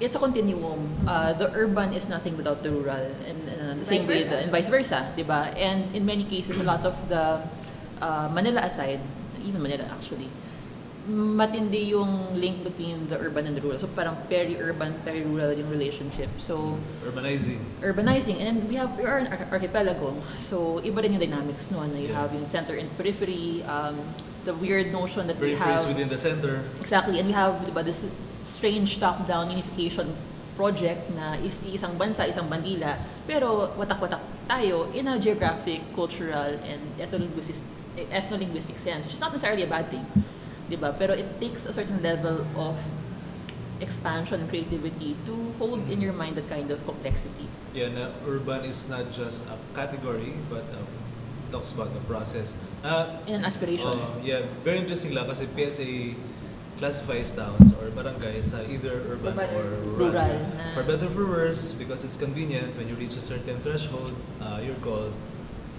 it's 0.00 0.16
a 0.16 0.20
continuum. 0.20 0.88
Uh, 1.08 1.32
the 1.36 1.52
urban 1.52 1.92
is 1.92 2.08
nothing 2.08 2.36
without 2.36 2.60
the 2.64 2.72
rural 2.72 3.06
and 3.28 3.38
uh, 3.48 3.72
the 3.76 3.84
same 3.84 4.04
way 4.08 4.24
Vice 4.24 4.24
the, 4.24 4.36
versa. 4.36 4.42
and 4.44 4.50
vice 4.52 4.70
versa, 4.72 4.98
'di 5.16 5.24
ba? 5.24 5.52
And 5.56 5.92
in 5.96 6.04
many 6.04 6.24
cases 6.24 6.56
a 6.60 6.64
lot 6.64 6.84
of 6.84 6.96
the 7.12 7.40
uh, 8.00 8.28
Manila 8.32 8.64
aside, 8.68 9.00
even 9.44 9.60
Manila 9.64 9.84
actually, 9.88 10.28
matindi 11.08 11.90
yung 11.90 12.30
link 12.38 12.62
between 12.62 13.08
the 13.10 13.18
urban 13.18 13.46
and 13.46 13.56
the 13.58 13.62
rural. 13.62 13.78
So 13.78 13.90
parang 13.90 14.14
peri-urban, 14.30 14.94
peri-rural 15.02 15.50
yung 15.58 15.66
relationship. 15.66 16.30
So 16.38 16.78
Urbanizing. 17.02 17.58
urbanizing 17.82 18.38
and 18.38 18.46
then 18.46 18.58
we 18.70 18.78
have 18.78 18.94
we 18.94 19.02
are 19.02 19.18
an 19.18 19.26
arch- 19.26 19.50
archipelago. 19.50 20.14
So 20.38 20.78
iba 20.86 21.02
rin 21.02 21.18
yung 21.18 21.22
dynamics 21.26 21.70
no 21.74 21.82
na 21.82 21.98
you 21.98 22.14
Yeah. 22.14 22.22
have 22.22 22.30
yung 22.30 22.46
center 22.46 22.78
and 22.78 22.86
periphery, 22.94 23.66
um, 23.66 23.98
the 24.46 24.54
weird 24.54 24.90
notion 24.94 25.26
that 25.26 25.38
we 25.42 25.54
Peripheries 25.54 25.82
have 25.82 25.90
within 25.90 26.08
the 26.10 26.18
center. 26.18 26.62
Exactly, 26.78 27.18
and 27.18 27.26
we 27.26 27.34
have 27.34 27.62
diba, 27.66 27.82
this 27.82 28.06
strange 28.46 28.98
top-down 28.98 29.50
unification 29.50 30.10
project 30.54 31.10
na 31.14 31.38
is 31.40 31.58
isang 31.66 31.94
bansa, 31.94 32.26
isang 32.26 32.46
bandila, 32.46 32.98
pero 33.26 33.70
watak-watak 33.78 34.18
tayo 34.46 34.90
in 34.92 35.06
a 35.08 35.16
geographic, 35.18 35.80
cultural, 35.94 36.58
and 36.66 36.82
ethno-linguistic, 36.98 37.56
ethno-linguistic 38.10 38.76
sense, 38.78 39.06
which 39.06 39.14
is 39.14 39.22
not 39.22 39.30
necessarily 39.30 39.62
a 39.62 39.70
bad 39.70 39.86
thing. 39.88 40.04
Diba? 40.68 40.94
Pero 40.96 41.12
it 41.12 41.40
takes 41.40 41.66
a 41.66 41.72
certain 41.72 42.02
level 42.02 42.46
of 42.54 42.76
expansion 43.80 44.40
and 44.40 44.48
creativity 44.48 45.16
to 45.26 45.34
hold 45.58 45.90
in 45.90 46.00
your 46.00 46.12
mind 46.12 46.36
that 46.36 46.48
kind 46.48 46.70
of 46.70 46.78
complexity. 46.86 47.48
Yeah, 47.74 47.88
na 47.90 48.14
urban 48.26 48.62
is 48.64 48.86
not 48.88 49.10
just 49.10 49.42
a 49.50 49.58
category, 49.74 50.34
but 50.46 50.62
um, 50.78 50.86
talks 51.50 51.72
about 51.72 51.90
the 51.92 52.00
process. 52.06 52.54
Uh, 52.84 53.18
And 53.26 53.44
aspiration. 53.44 53.90
oh, 53.90 54.20
yeah, 54.22 54.46
very 54.62 54.78
interesting 54.78 55.14
lang 55.14 55.26
kasi 55.26 55.50
PSA 55.50 56.14
classifies 56.78 57.34
towns 57.34 57.74
or 57.78 57.90
barangays 57.90 58.54
na 58.54 58.62
either 58.70 59.02
urban, 59.10 59.34
Urban 59.34 59.50
or 59.54 59.66
rural. 59.82 59.98
rural 60.14 60.34
na- 60.56 60.74
For 60.74 60.82
better 60.86 61.10
or 61.10 61.14
for 61.14 61.26
worse, 61.26 61.74
because 61.74 62.06
it's 62.06 62.16
convenient, 62.16 62.78
when 62.78 62.86
you 62.88 62.94
reach 62.94 63.18
a 63.18 63.24
certain 63.24 63.58
threshold, 63.66 64.14
uh, 64.38 64.62
you're 64.62 64.78
called 64.78 65.10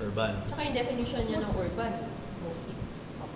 urban. 0.03 0.35
Tsaka 0.51 0.59
yung 0.59 0.75
definition 0.75 1.21
niya 1.23 1.39
ng 1.39 1.51
urban, 1.55 1.93
mostly 2.43 2.73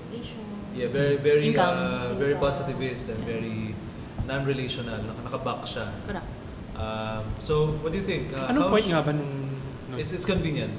population. 0.07 0.39
Yeah, 0.73 0.87
very 0.87 1.17
very 1.17 1.47
Income. 1.47 1.67
uh, 1.67 2.13
very 2.15 2.33
Income. 2.33 2.47
positivist 2.47 3.09
and 3.09 3.19
very 3.25 3.75
non-relational. 4.23 5.03
Naka 5.03 5.21
nakaback 5.23 5.61
siya. 5.65 5.87
Correct. 6.05 6.27
Um, 6.77 7.23
so, 7.41 7.73
what 7.81 7.91
do 7.91 7.97
you 7.97 8.05
think? 8.05 8.31
Uh, 8.31 8.47
Anong 8.53 8.63
how 8.63 8.69
point 8.69 8.85
sh- 8.85 8.93
nga 8.93 9.01
ba 9.01 9.11
nung... 9.11 9.33
nung 9.89 9.97
It's, 9.97 10.13
it's 10.13 10.25
convenient. 10.25 10.73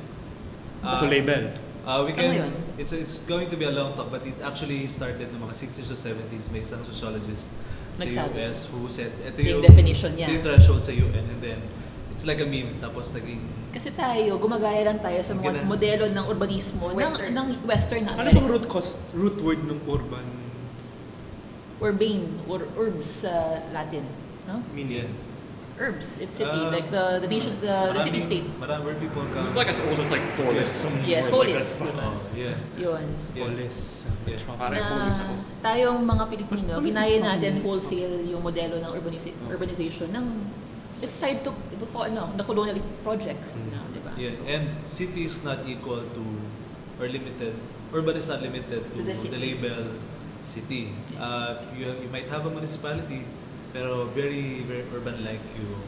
to 0.79 1.07
label? 1.11 1.51
Uh, 1.83 2.05
we 2.07 2.13
can, 2.13 2.53
it's, 2.77 2.93
it's 2.93 3.25
going 3.27 3.51
to 3.51 3.57
be 3.57 3.65
a 3.65 3.73
long 3.73 3.97
talk, 3.97 4.07
but 4.13 4.23
it 4.23 4.37
actually 4.45 4.87
started 4.87 5.27
ng 5.33 5.41
mga 5.41 5.55
60s 5.57 5.89
to 5.89 5.97
70s. 5.97 6.53
May 6.53 6.63
isang 6.63 6.85
sociologist 6.87 7.49
sa 7.99 8.05
Nagsabi. 8.07 8.39
US 8.47 8.69
who 8.71 8.87
said, 8.87 9.11
ito 9.27 9.43
Yung 9.43 9.59
yung, 9.59 9.63
definition 9.67 10.15
niya. 10.15 10.29
ito 10.31 10.33
yung 10.39 10.45
threshold 10.47 10.85
sa 10.87 10.93
UN. 10.95 11.25
And 11.27 11.41
then, 11.43 11.59
it's 12.15 12.23
like 12.29 12.39
a 12.39 12.47
meme. 12.47 12.79
Tapos 12.79 13.11
naging, 13.11 13.43
Kasi 13.69 13.93
tayo, 13.93 14.37
gumagaya 14.37 14.81
lang 14.83 14.99
tayo 14.99 15.21
sa 15.21 15.33
mga 15.33 15.45
Gina- 15.55 15.67
modelo 15.67 16.05
ng 16.07 16.25
urbanismo 16.27 16.89
Western. 16.91 17.31
ng, 17.31 17.47
ng 17.53 17.65
Western 17.65 18.03
na 18.03 18.13
Ano 18.17 18.31
bang 18.31 18.49
root 18.49 18.65
cause, 18.67 18.97
root 19.13 19.37
word 19.39 19.61
ng 19.63 19.79
urban 19.87 20.25
urbane 21.79 22.27
or 22.45 22.67
urbs 22.77 23.23
sa 23.23 23.31
Latin, 23.71 24.03
no? 24.45 24.59
meaning? 24.73 25.07
Urbs, 25.79 26.19
it's 26.19 26.35
city, 26.35 26.51
Uh, 26.51 26.75
like 26.75 26.91
the 26.91 27.23
the 27.23 27.31
nation, 27.31 27.55
the, 27.63 27.95
the 27.95 28.03
city 28.03 28.19
state. 28.19 28.43
Marami 28.59 28.83
where 28.83 28.99
people 28.99 29.23
come. 29.31 29.47
It's 29.47 29.55
like 29.55 29.71
as 29.71 29.79
old 29.79 29.95
as 29.95 30.11
like 30.11 30.27
Polis. 30.35 30.67
Some 30.67 30.91
Yes, 31.07 31.31
word 31.31 31.55
polis. 31.55 31.63
Like 31.79 31.95
that. 31.95 32.03
Oh, 32.03 32.19
yeah. 32.35 32.59
Yun. 32.75 33.07
yeah. 33.31 33.47
Polis. 33.47 34.03
Yeah. 34.27 34.43
Parang 34.51 34.75
Na 34.75 34.91
polis 34.91 35.15
ako. 35.23 35.35
tayong 35.63 35.99
mga 36.03 36.25
Pilipino, 36.27 36.73
ginaya 36.83 37.17
natin 37.23 37.63
wholesale 37.63 38.27
yung 38.27 38.43
modelo 38.43 38.75
ng 38.77 38.91
urbanisa- 38.91 39.39
urbanization 39.47 40.11
ng 40.11 40.27
it's 41.03 41.17
tied 41.21 41.45
to 41.47 41.51
ito 41.71 41.87
po 41.89 42.07
ano, 42.07 42.31
the 42.35 42.45
colonial 42.45 42.79
projects, 43.03 43.55
na, 43.71 43.83
di 43.95 44.01
ba? 44.03 44.13
Yeah, 44.19 44.35
So, 44.35 44.43
and 44.51 44.65
city 44.83 45.23
is 45.25 45.43
not 45.45 45.63
equal 45.67 46.03
to 46.03 46.23
or 46.99 47.07
limited. 47.07 47.55
Urban 47.95 48.17
is 48.19 48.29
not 48.29 48.43
limited 48.43 48.83
to, 48.85 48.99
To 48.99 49.03
the 49.07 49.15
the, 49.15 49.39
label 49.39 49.97
city. 50.43 50.93
Uh, 51.17 51.63
you 51.73 51.87
you 52.03 52.11
might 52.11 52.27
have 52.29 52.45
a 52.45 52.53
municipality, 52.53 53.25
pero 53.73 54.11
very 54.13 54.67
very 54.67 54.85
urban 54.93 55.23
like 55.25 55.41
yung 55.57 55.79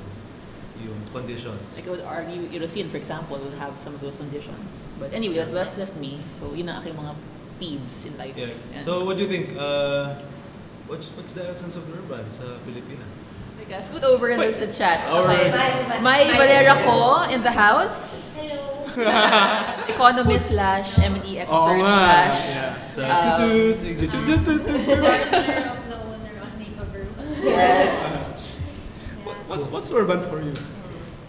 yung 0.80 1.00
conditions. 1.12 1.76
Like 1.76 1.86
I 1.86 1.90
would 1.92 2.06
argue, 2.06 2.48
Eurocene, 2.48 2.88
for 2.88 2.96
example, 2.96 3.36
will 3.36 3.58
have 3.60 3.76
some 3.82 3.92
of 3.92 4.00
those 4.00 4.16
conditions. 4.16 4.80
But 4.96 5.12
anyway, 5.12 5.44
that, 5.44 5.52
that's 5.52 5.76
just 5.76 5.92
me. 6.00 6.16
So, 6.40 6.56
yun 6.56 6.72
ang 6.72 6.80
aking 6.80 6.96
mga 6.96 7.12
peeves 7.60 8.08
in 8.08 8.16
life. 8.16 8.32
Yeah. 8.32 8.48
And- 8.72 8.80
So 8.80 9.04
what 9.04 9.20
do 9.20 9.28
you 9.28 9.30
think? 9.30 9.52
Uh, 9.60 10.16
what's 10.88 11.12
what's 11.18 11.36
the 11.36 11.44
essence 11.44 11.76
of 11.76 11.84
urban 11.92 12.24
sa 12.32 12.56
Pilipinas? 12.64 13.28
Teka, 13.70 13.82
scoot 13.84 14.02
over 14.04 14.28
and 14.28 14.40
let's 14.40 14.58
chat. 14.76 14.98
Okay. 15.06 15.50
Bye, 15.50 15.88
bye. 15.88 16.00
May 16.02 16.30
Bye. 16.30 16.36
Valera 16.36 16.74
ko 16.82 17.22
in 17.30 17.42
the 17.42 17.52
house. 17.52 18.38
Hello. 18.42 19.06
Economist 19.94 20.48
slash 20.50 20.98
M&E 20.98 21.38
expert 21.46 21.54
Oo 21.54 21.78
nga. 21.78 21.94
slash 21.94 22.38
Yeah. 22.50 22.82
Sa 22.90 23.02
Um, 23.06 23.38
tutut, 23.38 24.10
tutut, 24.10 24.40
tutut. 24.42 24.66
the 24.66 25.98
owner 26.02 26.34
of 26.42 26.50
Nipa 26.58 26.82
Brew. 26.90 27.06
yes. 27.46 27.94
Yeah. 27.94 29.38
What's, 29.46 29.64
what's 29.70 29.90
urban 29.94 30.18
for 30.26 30.42
you? 30.42 30.54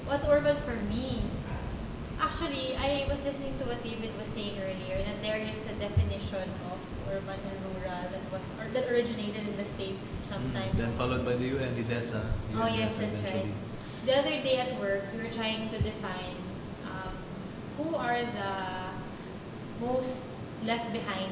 What's 0.10 0.26
urban 0.26 0.58
for 0.66 0.74
me? 0.90 1.22
Actually, 2.18 2.74
I 2.82 3.06
was 3.06 3.22
listening 3.22 3.54
to 3.62 3.70
what 3.70 3.78
David 3.86 4.10
was 4.18 4.30
saying 4.34 4.58
earlier 4.58 4.98
that 5.06 5.22
there 5.22 5.38
is 5.38 5.62
a 5.70 5.78
definition 5.78 6.50
of 6.74 6.81
urban 7.12 7.40
and 7.50 7.58
rural 7.68 8.02
that 8.12 8.24
was 8.32 8.42
or 8.60 8.68
that 8.74 8.86
originated 8.92 9.44
in 9.48 9.56
the 9.58 9.66
states 9.66 10.06
sometime. 10.30 10.70
Mm, 10.72 10.78
Then 10.78 10.92
followed 10.98 11.24
by 11.26 11.36
the 11.36 11.48
UN, 11.58 11.76
the 11.76 11.84
DESA. 11.84 12.24
Oh 12.56 12.68
UN 12.68 12.74
yes, 12.80 12.98
DESA 12.98 13.00
that's 13.02 13.18
right. 13.24 13.36
eventually. 13.36 13.54
The 14.06 14.14
other 14.18 14.36
day 14.48 14.58
at 14.58 14.80
work, 14.80 15.04
we 15.14 15.22
were 15.24 15.34
trying 15.34 15.70
to 15.70 15.78
define 15.82 16.36
um, 16.90 17.14
who 17.78 17.96
are 17.96 18.18
the 18.22 18.54
most 19.80 20.22
left 20.66 20.92
behind 20.94 21.30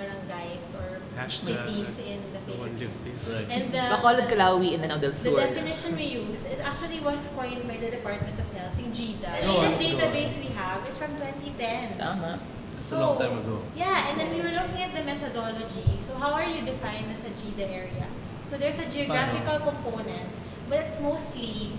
barangays 0.00 0.64
or 0.80 1.00
Hashtag, 1.16 1.56
cities 1.60 1.98
in 2.00 2.20
the 2.32 2.40
the 2.40 2.56
Philippines. 2.56 2.96
Right. 3.28 3.46
And 3.52 3.72
the, 3.72 3.84
Bacolod, 3.92 4.28
Calawi, 4.32 4.72
and 4.74 4.80
then 4.84 4.88
Del 4.96 5.12
the 5.12 5.30
definition 5.36 5.96
we 5.96 6.04
used 6.24 6.40
is 6.48 6.60
actually 6.60 7.00
was 7.00 7.20
coined 7.36 7.68
by 7.68 7.76
the 7.76 7.90
Department 7.90 8.38
of 8.40 8.48
Health 8.56 8.78
in 8.78 8.92
GIDA. 8.92 9.28
The 9.28 9.48
Oh, 9.48 9.60
latest 9.60 9.76
I 9.76 9.92
know. 9.92 9.98
database 10.00 10.34
we 10.40 10.48
have 10.56 10.80
is 10.88 10.96
from 10.96 11.10
2010. 11.20 11.98
Tama. 11.98 12.40
It's 12.80 12.92
a 12.92 12.98
long 12.98 13.18
time 13.18 13.36
ago. 13.36 13.60
Yeah, 13.76 14.08
and 14.08 14.18
then 14.18 14.32
we 14.32 14.40
were 14.40 14.56
looking 14.56 14.80
at 14.80 14.96
the 14.96 15.04
methodology. 15.04 16.00
So 16.00 16.14
how 16.16 16.32
are 16.32 16.48
you 16.48 16.64
defined 16.64 17.12
as 17.12 17.20
a 17.20 17.32
GIDA 17.36 17.68
area? 17.68 18.06
So 18.48 18.56
there's 18.56 18.78
a 18.78 18.88
geographical 18.88 19.60
component, 19.60 20.32
but 20.68 20.80
it's 20.80 20.98
mostly 20.98 21.72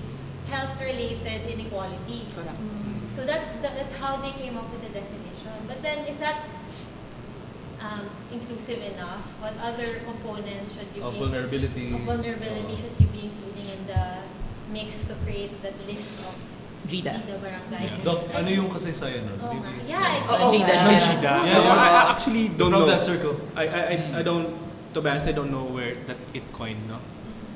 health-related 0.47 1.49
inequalities. 1.49 2.29
Correct. 2.35 2.53
So 3.09 3.25
that's 3.25 3.49
the, 3.65 3.73
that's 3.73 3.93
how 3.93 4.17
they 4.17 4.31
came 4.37 4.55
up 4.57 4.69
with 4.71 4.81
the 4.85 4.93
definition. 4.93 5.57
But 5.67 5.81
then 5.81 6.05
is 6.05 6.19
that 6.19 6.45
um, 7.81 8.05
inclusive 8.31 8.79
enough? 8.93 9.21
What 9.41 9.57
other 9.57 10.05
components 10.05 10.77
should 10.77 10.87
you 10.95 11.01
Of 11.01 11.13
be 11.13 11.19
vulnerability. 11.19 11.93
of 11.95 12.01
vulnerability 12.01 12.73
uh, 12.73 12.77
should 12.77 12.95
you 12.99 13.07
be 13.07 13.31
including 13.33 13.67
in 13.73 13.87
the 13.87 14.05
mix 14.71 15.03
to 15.09 15.15
create 15.25 15.61
that 15.63 15.73
list 15.87 16.13
of 16.29 16.35
Barangays? 16.87 17.91
Doc, 18.03 18.19
ano 18.33 18.47
yung 18.49 18.69
kasaysayan 18.69 19.23
nun? 19.25 19.37
Maybe- 19.37 19.87
Yeah, 19.87 20.17
it- 20.17 20.51
Gida. 20.51 20.73
No, 20.73 20.91
Shida. 20.97 21.33
Yeah, 21.45 21.57
No, 21.57 21.61
yeah. 21.63 21.77
I, 21.77 21.87
I 21.87 22.01
actually 22.11 22.45
don't 22.49 22.71
From 22.71 22.81
know. 22.85 22.89
that 22.89 23.03
circle. 23.03 23.35
I, 23.55 23.63
I, 23.67 23.81
I, 23.81 23.95
I 24.19 24.21
don't, 24.23 24.49
to 24.93 25.01
be 25.01 25.07
honest, 25.09 25.27
I 25.27 25.35
don't 25.35 25.51
know 25.51 25.65
where 25.65 25.95
that 26.07 26.17
it 26.33 26.43
coined, 26.51 26.81
no? 26.89 26.97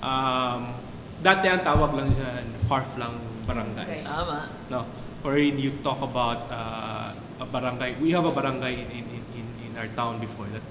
Um, 0.06 0.78
dati 1.24 1.50
ang 1.50 1.66
tawag 1.66 1.98
lang 1.98 2.14
dyan, 2.14 2.46
far-flung 2.70 3.18
barangays. 3.50 4.06
Tama. 4.06 4.50
No? 4.70 4.86
Or 5.26 5.38
in 5.38 5.58
you 5.58 5.74
talk 5.82 6.02
about 6.06 6.46
uh, 6.54 7.10
a 7.42 7.46
barangay. 7.50 7.98
We 7.98 8.12
have 8.14 8.26
a 8.26 8.32
barangay 8.32 8.74
in, 8.86 9.06
in, 9.10 9.24
in, 9.34 9.46
in 9.66 9.72
our 9.78 9.90
town 9.98 10.22
before 10.22 10.46
that 10.54 10.62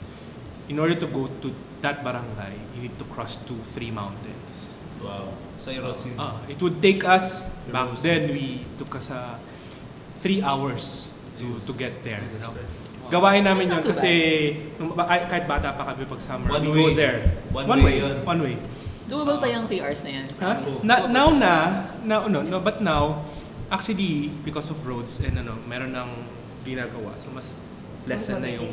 in 0.68 0.78
order 0.78 0.94
to 0.94 1.06
go 1.10 1.26
to 1.42 1.48
that 1.82 2.00
barangay, 2.06 2.54
you 2.76 2.82
need 2.88 2.96
to 2.98 3.04
cross 3.10 3.36
two, 3.44 3.58
three 3.76 3.90
mountains. 3.90 4.73
Wow. 5.04 5.36
Sa 5.60 5.68
Erosin. 5.70 6.16
Ah, 6.16 6.40
it 6.48 6.56
would 6.58 6.80
take 6.80 7.04
us, 7.04 7.52
back 7.68 7.92
Erosin. 7.92 8.02
then, 8.02 8.22
we 8.32 8.64
took 8.80 8.96
us 8.96 9.12
uh, 9.12 9.36
three 10.24 10.40
hours 10.40 11.12
to, 11.36 11.46
to 11.68 11.72
get 11.76 12.00
there. 12.00 12.18
Jesus 12.24 12.40
no? 12.40 12.56
Christ. 12.56 12.72
Gawain 13.12 13.44
namin 13.44 13.68
yun 13.68 13.84
kasi 13.84 14.10
nung, 14.80 14.96
kahit 14.96 15.44
bata 15.44 15.76
pa 15.76 15.92
kami 15.92 16.08
pag 16.08 16.20
summer, 16.24 16.48
One 16.48 16.64
we 16.64 16.72
way. 16.72 16.80
go 16.80 16.88
there. 16.96 17.18
One 17.52 17.68
one 17.68 17.80
way 17.84 18.00
way. 18.00 18.00
yun. 18.00 18.16
One 18.24 18.40
way. 18.40 18.56
Doable 19.04 19.36
pa 19.36 19.46
yung 19.52 19.68
3 19.68 19.84
hours 19.84 20.00
na 20.00 20.10
yan. 20.16 20.26
Huh? 20.40 20.56
Promise. 20.64 20.80
Na, 20.80 20.94
now 21.04 21.28
na, 21.28 21.52
now, 22.00 22.24
no, 22.24 22.40
no, 22.40 22.56
but 22.56 22.80
now, 22.80 23.20
actually, 23.68 24.32
because 24.40 24.72
of 24.72 24.80
roads 24.88 25.20
and 25.20 25.36
ano, 25.36 25.60
meron 25.68 25.92
ng 25.92 26.10
ginagawa. 26.64 27.12
So, 27.20 27.28
mas 27.28 27.60
lessen 28.04 28.40
na 28.40 28.48
yung 28.48 28.68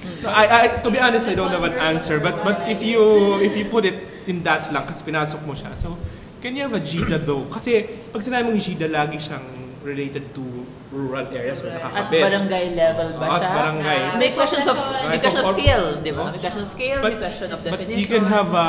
Mm. 0.00 0.24
No, 0.24 0.32
I, 0.32 0.44
I, 0.48 0.80
to 0.80 0.88
be 0.88 0.96
honest, 0.96 1.28
I 1.28 1.36
don't 1.36 1.52
have 1.52 1.60
an 1.60 1.76
answer. 1.76 2.16
But 2.24 2.40
but 2.40 2.64
if 2.72 2.80
you 2.80 3.36
if 3.44 3.52
you 3.52 3.68
put 3.68 3.84
it 3.84 4.00
in 4.24 4.40
that 4.48 4.72
lang, 4.72 4.88
kasi 4.88 5.04
pinasok 5.04 5.44
mo 5.44 5.52
siya. 5.52 5.76
So, 5.76 6.00
can 6.40 6.56
you 6.56 6.64
have 6.64 6.72
a 6.72 6.80
GIDA 6.80 7.20
though? 7.20 7.44
Kasi 7.52 7.84
pag 8.08 8.24
sinabi 8.24 8.48
mong 8.48 8.56
GIDA, 8.56 8.88
lagi 8.88 9.20
siyang 9.20 9.44
related 9.84 10.32
to 10.32 10.64
rural 10.88 11.28
areas 11.28 11.60
or 11.60 11.68
Rural. 11.68 11.84
At 11.84 12.08
nakakabit. 12.08 12.20
barangay 12.24 12.64
level 12.72 13.08
ba 13.16 13.24
At 13.28 13.32
siya? 13.36 13.50
barangay. 13.52 13.98
Na- 14.00 14.16
May 14.16 14.30
questions 14.32 14.64
of 14.64 14.76
may 15.04 15.20
question 15.20 15.44
of 15.44 15.52
scale, 15.52 15.86
di 16.00 16.12
ba? 16.16 16.20
Oh. 16.20 16.32
May 16.32 16.40
question 16.40 16.62
of 16.64 16.70
scale, 16.72 17.00
But, 17.04 17.10
may 17.12 17.20
question 17.20 17.48
of 17.52 17.58
but 17.60 17.70
definition. 17.76 18.00
you 18.00 18.08
can 18.08 18.24
have 18.24 18.48
a, 18.56 18.68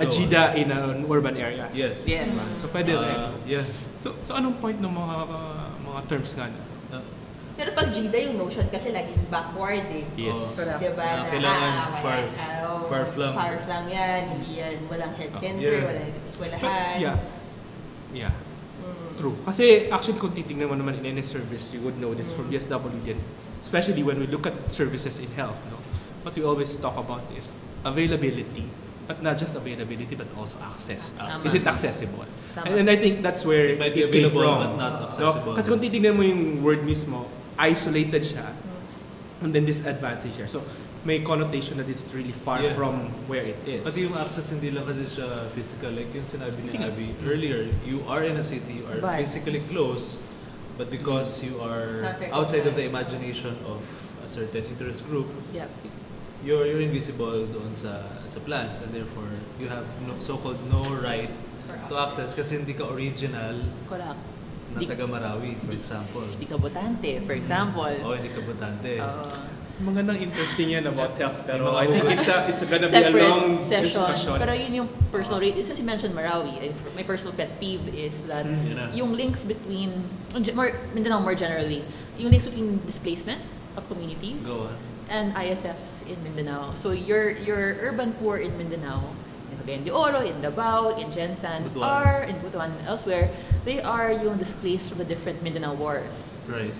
a. 0.00 0.06
GIDA 0.08 0.56
in 0.56 0.72
an 0.72 1.04
urban 1.04 1.36
area. 1.36 1.68
Yes. 1.76 2.08
Yes. 2.08 2.32
So, 2.32 2.72
pwede 2.72 2.96
rin. 2.96 3.12
Uh, 3.12 3.36
yeah. 3.44 3.64
So, 4.00 4.16
so 4.24 4.32
anong 4.32 4.56
point 4.56 4.80
ng 4.80 4.88
mga 4.88 5.14
mga 5.84 6.00
terms 6.08 6.32
nga 6.32 6.48
na? 6.48 6.60
Uh, 7.52 7.56
Pero 7.58 7.68
pag 7.72 7.92
GIDA, 7.92 8.18
yung 8.24 8.40
notion 8.40 8.64
kasi 8.66 8.88
laging 8.90 9.28
backward 9.28 9.84
eh. 9.92 10.08
Yes. 10.16 10.32
Oo. 10.32 10.56
Correct. 10.56 10.80
Diba? 10.80 11.04
Na 11.04 11.20
Na, 11.20 11.28
kailangan 11.28 11.70
ah, 11.70 11.88
far- 12.00 12.32
ah, 12.32 12.64
oh, 12.64 12.80
far-flung. 12.88 13.34
Far-flung 13.36 13.86
yan, 13.86 14.20
hindi 14.32 14.50
yan, 14.56 14.76
walang 14.88 15.12
health 15.12 15.36
center, 15.36 15.60
Yeah. 15.68 15.84
walang 15.84 16.08
But, 16.08 16.24
eskwelahan. 16.24 16.96
yeah. 16.96 17.16
Yeah. 18.12 18.32
Mm. 18.80 19.08
True. 19.16 19.36
Kasi 19.44 19.64
actually 19.88 20.16
kung 20.16 20.32
titignan 20.32 20.66
mo 20.66 20.76
naman 20.76 20.96
in 20.96 21.04
any 21.06 21.20
service, 21.20 21.72
you 21.72 21.80
would 21.80 21.96
know 21.96 22.12
this 22.12 22.32
from 22.32 22.48
DSWD, 22.48 23.16
especially 23.60 24.00
when 24.00 24.16
we 24.16 24.26
look 24.26 24.44
at 24.44 24.56
services 24.68 25.20
in 25.20 25.28
health, 25.36 25.60
no? 25.68 25.76
what 26.22 26.32
we 26.32 26.42
always 26.42 26.76
talk 26.76 26.96
about 26.96 27.20
is 27.36 27.52
availability. 27.84 28.64
But 29.02 29.18
not 29.20 29.34
just 29.34 29.58
availability, 29.58 30.14
but 30.14 30.30
also 30.38 30.54
access. 30.62 31.10
Tama. 31.18 31.34
Is 31.34 31.52
it 31.52 31.66
accessible? 31.66 32.22
Tama. 32.54 32.70
And, 32.70 32.86
and 32.86 32.88
I 32.88 32.94
think 32.96 33.18
that's 33.20 33.42
where 33.44 33.74
It 33.74 33.78
might 33.78 33.92
be 33.92 34.06
came 34.06 34.30
available, 34.30 34.46
from. 34.46 34.56
but 34.62 34.72
not 34.78 34.92
No? 34.94 35.06
accessible. 35.10 35.52
Kasi 35.58 35.66
kung 35.68 35.82
titignan 35.82 36.14
mo 36.14 36.22
yung 36.22 36.62
word 36.62 36.86
mismo, 36.86 37.26
isolated 37.58 38.22
siya, 38.22 38.52
and 39.42 39.52
then 39.54 39.64
disadvantage 39.64 40.32
siya. 40.38 40.48
So, 40.48 40.62
may 41.02 41.18
connotation 41.20 41.76
that 41.82 41.90
it's 41.90 42.14
really 42.14 42.30
far 42.30 42.62
Yeah. 42.62 42.78
from 42.78 43.10
where 43.26 43.42
it 43.42 43.58
is. 43.66 43.82
Pati 43.82 44.06
yung 44.06 44.14
access 44.14 44.54
hindi 44.54 44.70
lang 44.70 44.86
kasi 44.86 45.02
siya 45.02 45.50
physical. 45.50 45.90
Like 45.90 46.14
yung 46.14 46.22
sinabi 46.22 46.62
ni 46.62 46.78
Abby 46.78 47.10
earlier, 47.26 47.66
you 47.82 48.06
are 48.06 48.22
in 48.22 48.38
a 48.38 48.44
city, 48.46 48.78
you 48.82 48.86
are 48.86 49.02
But- 49.02 49.18
physically 49.18 49.66
close, 49.66 50.22
but 50.78 50.94
because 50.94 51.42
you 51.42 51.58
are 51.58 52.06
outside 52.30 52.70
of 52.70 52.78
the 52.78 52.86
imagination 52.86 53.58
of 53.66 53.82
a 54.22 54.28
certain 54.30 54.62
interest 54.70 55.02
group, 55.10 55.26
Yep. 55.50 55.66
you're, 56.46 56.66
you're 56.70 56.80
invisible 56.86 57.50
doon 57.50 57.74
sa, 57.74 58.06
sa 58.30 58.38
plans 58.46 58.78
and 58.78 58.94
therefore 58.94 59.26
you 59.58 59.66
have 59.66 59.86
no, 60.06 60.14
so-called 60.22 60.58
no 60.70 60.86
right 61.02 61.30
to 61.90 61.94
access 61.98 62.30
kasi 62.34 62.62
hindi 62.62 62.78
ka 62.78 62.86
original 62.94 63.58
Correct. 63.90 64.18
Na 64.74 64.80
Di- 64.80 64.88
taga 64.88 65.04
Marawi, 65.04 65.56
for 65.58 65.72
example. 65.72 66.24
Hindi 66.26 66.46
ka 66.46 66.56
botante, 66.56 67.10
for 67.22 67.34
example. 67.34 67.92
O 68.02 68.12
hindi 68.12 68.30
ka 68.30 68.40
botante. 68.40 68.90
Oo. 68.96 69.26
Mga 69.82 70.00
nang 70.06 70.14
interesting 70.16 70.68
yan 70.70 70.86
about 70.86 71.18
health, 71.18 71.42
pero 71.42 71.74
I 71.74 71.88
think 71.90 72.06
it's, 72.06 72.28
a, 72.28 72.46
it's 72.46 72.62
gonna 72.62 72.86
be 72.86 73.02
a 73.02 73.10
long 73.10 73.58
session. 73.58 73.98
discussion. 73.98 74.38
Pero 74.38 74.52
yun 74.54 74.72
yung 74.74 74.88
personal 75.10 75.40
rate. 75.40 75.58
Since 75.58 75.80
you 75.80 75.84
mentioned 75.84 76.14
Marawi, 76.14 76.70
my 76.94 77.02
personal 77.02 77.34
pet 77.34 77.58
peeve 77.58 77.82
is 77.90 78.22
that 78.30 78.46
Mm, 78.46 78.62
yun 78.62 78.76
na. 78.76 78.84
yung 78.94 79.10
links 79.12 79.42
between, 79.42 80.06
more, 80.54 80.70
Mindanao 80.94 81.18
more 81.18 81.34
generally, 81.34 81.82
yung 82.14 82.30
links 82.30 82.46
between 82.46 82.78
displacement 82.86 83.42
of 83.74 83.82
communities 83.88 84.44
Go 84.46 84.70
on. 84.70 84.76
and 85.10 85.34
ISFs 85.34 86.06
in 86.06 86.14
Mindanao. 86.22 86.76
So 86.78 86.92
your 86.94 87.34
your 87.42 87.74
urban 87.82 88.12
poor 88.22 88.38
in 88.38 88.54
Mindanao, 88.54 89.02
in 89.52 89.58
Cagayan 89.60 89.84
de 89.84 89.92
Oro, 89.92 90.20
in 90.24 90.40
Davao, 90.40 90.96
in 90.96 91.12
Jensan, 91.12 91.68
Butuan. 91.68 91.84
are, 91.86 92.22
in 92.24 92.36
Butuan, 92.40 92.72
and 92.72 92.86
elsewhere, 92.88 93.30
they 93.64 93.80
are 93.80 94.12
yung 94.12 94.38
displaced 94.38 94.88
from 94.88 94.98
the 94.98 95.04
different 95.04 95.42
Mindanao 95.42 95.74
wars. 95.74 96.36
Right. 96.48 96.72